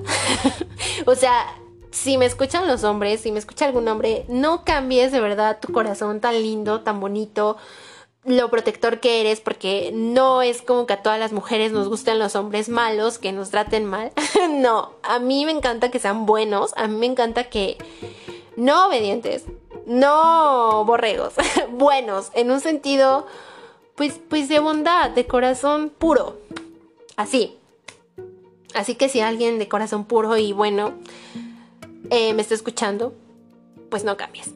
o 1.06 1.14
sea, 1.14 1.46
si 1.90 2.18
me 2.18 2.26
escuchan 2.26 2.68
los 2.68 2.84
hombres, 2.84 3.20
si 3.20 3.32
me 3.32 3.38
escucha 3.38 3.66
algún 3.66 3.88
hombre, 3.88 4.24
no 4.28 4.64
cambies 4.64 5.12
de 5.12 5.20
verdad 5.20 5.58
tu 5.60 5.72
corazón 5.72 6.20
tan 6.20 6.34
lindo, 6.40 6.82
tan 6.82 7.00
bonito, 7.00 7.56
lo 8.24 8.50
protector 8.50 9.00
que 9.00 9.20
eres, 9.20 9.40
porque 9.40 9.90
no 9.94 10.42
es 10.42 10.62
como 10.62 10.86
que 10.86 10.92
a 10.92 11.02
todas 11.02 11.18
las 11.18 11.32
mujeres 11.32 11.72
nos 11.72 11.88
gusten 11.88 12.18
los 12.18 12.36
hombres 12.36 12.68
malos, 12.68 13.18
que 13.18 13.32
nos 13.32 13.50
traten 13.50 13.86
mal. 13.86 14.12
no, 14.50 14.92
a 15.02 15.18
mí 15.18 15.44
me 15.44 15.52
encanta 15.52 15.90
que 15.90 15.98
sean 15.98 16.26
buenos, 16.26 16.72
a 16.76 16.86
mí 16.86 16.96
me 16.96 17.06
encanta 17.06 17.44
que 17.44 17.78
no 18.56 18.86
obedientes, 18.86 19.44
no 19.86 20.84
borregos, 20.84 21.34
buenos, 21.70 22.30
en 22.34 22.50
un 22.50 22.60
sentido, 22.60 23.26
pues, 23.96 24.20
pues 24.28 24.48
de 24.48 24.60
bondad, 24.60 25.10
de 25.10 25.26
corazón 25.26 25.90
puro. 25.90 26.36
Así. 27.16 27.56
Así 28.74 28.94
que 28.94 29.08
si 29.08 29.20
alguien 29.20 29.58
de 29.58 29.68
corazón 29.68 30.04
puro 30.04 30.36
y 30.36 30.52
bueno 30.52 30.94
eh, 32.08 32.32
me 32.34 32.42
está 32.42 32.54
escuchando, 32.54 33.14
pues 33.90 34.04
no 34.04 34.16
cambies. 34.16 34.50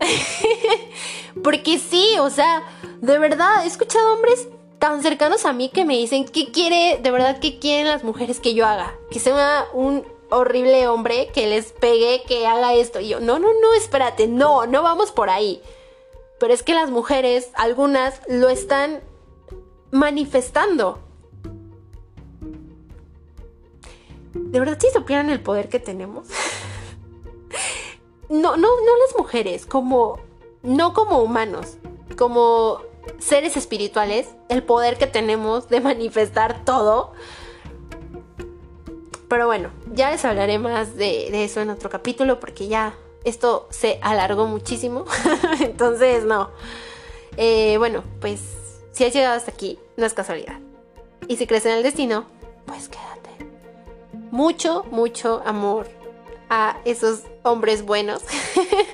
Porque 1.42 1.78
sí, 1.78 2.16
o 2.20 2.30
sea, 2.30 2.62
de 3.00 3.18
verdad, 3.18 3.64
he 3.64 3.66
escuchado 3.66 4.14
hombres 4.14 4.48
tan 4.78 5.02
cercanos 5.02 5.44
a 5.44 5.52
mí 5.52 5.68
que 5.68 5.84
me 5.84 5.96
dicen, 5.96 6.24
¿qué 6.24 6.50
quiere, 6.50 6.98
de 7.02 7.10
verdad, 7.10 7.38
qué 7.40 7.58
quieren 7.58 7.88
las 7.88 8.04
mujeres 8.04 8.40
que 8.40 8.54
yo 8.54 8.66
haga? 8.66 8.94
Que 9.10 9.18
sea 9.18 9.66
un 9.72 10.04
horrible 10.30 10.86
hombre 10.88 11.28
que 11.32 11.46
les 11.46 11.72
pegue, 11.72 12.22
que 12.26 12.46
haga 12.46 12.74
esto. 12.74 13.00
Y 13.00 13.08
yo, 13.08 13.20
no, 13.20 13.38
no, 13.38 13.48
no, 13.60 13.74
espérate, 13.74 14.26
no, 14.26 14.66
no 14.66 14.82
vamos 14.82 15.12
por 15.12 15.30
ahí. 15.30 15.62
Pero 16.38 16.52
es 16.52 16.62
que 16.62 16.74
las 16.74 16.90
mujeres, 16.90 17.50
algunas, 17.54 18.20
lo 18.28 18.48
están 18.48 19.00
manifestando. 19.90 20.98
De 24.34 24.58
verdad, 24.58 24.78
si 24.80 24.90
supieran 24.90 25.30
el 25.30 25.40
poder 25.40 25.68
que 25.68 25.78
tenemos. 25.78 26.28
no, 28.28 28.56
no, 28.56 28.68
no 28.68 28.96
las 29.06 29.16
mujeres, 29.18 29.66
como, 29.66 30.18
no 30.62 30.94
como 30.94 31.22
humanos, 31.22 31.76
como 32.16 32.80
seres 33.18 33.56
espirituales, 33.56 34.28
el 34.48 34.62
poder 34.62 34.96
que 34.96 35.06
tenemos 35.06 35.68
de 35.68 35.80
manifestar 35.80 36.64
todo. 36.64 37.12
Pero 39.28 39.46
bueno, 39.46 39.70
ya 39.92 40.10
les 40.10 40.24
hablaré 40.24 40.58
más 40.58 40.96
de, 40.96 41.44
eso 41.44 41.60
en 41.60 41.70
otro 41.70 41.90
capítulo 41.90 42.40
porque 42.40 42.68
ya 42.68 42.94
esto 43.24 43.66
se 43.70 43.98
alargó 44.02 44.46
muchísimo. 44.46 45.04
Entonces, 45.60 46.24
no. 46.24 46.50
Eh, 47.36 47.76
bueno, 47.78 48.04
pues 48.20 48.40
si 48.92 49.04
has 49.04 49.12
llegado 49.12 49.36
hasta 49.36 49.50
aquí, 49.50 49.78
no 49.96 50.06
es 50.06 50.14
casualidad. 50.14 50.60
Y 51.26 51.36
si 51.36 51.46
crees 51.46 51.66
en 51.66 51.72
el 51.72 51.82
destino, 51.82 52.26
pues 52.66 52.88
quédate. 52.88 53.30
Mucho, 54.30 54.84
mucho 54.90 55.42
amor 55.44 56.03
a 56.50 56.78
esos 56.84 57.22
hombres 57.42 57.84
buenos. 57.84 58.22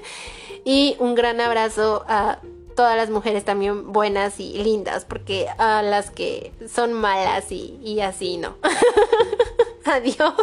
y 0.65 0.97
un 0.99 1.15
gran 1.15 1.41
abrazo 1.41 2.05
a 2.09 2.41
todas 2.77 2.97
las 2.97 3.11
mujeres 3.11 3.45
también 3.45 3.93
buenas 3.93 4.41
y 4.41 4.55
lindas, 4.63 5.05
porque 5.05 5.47
a 5.59 5.83
las 5.83 6.11
que 6.11 6.53
son 6.73 6.93
malas 6.93 7.53
y, 7.53 8.01
así 8.01 8.37
no. 8.37 8.57
Adiós. 9.85 10.35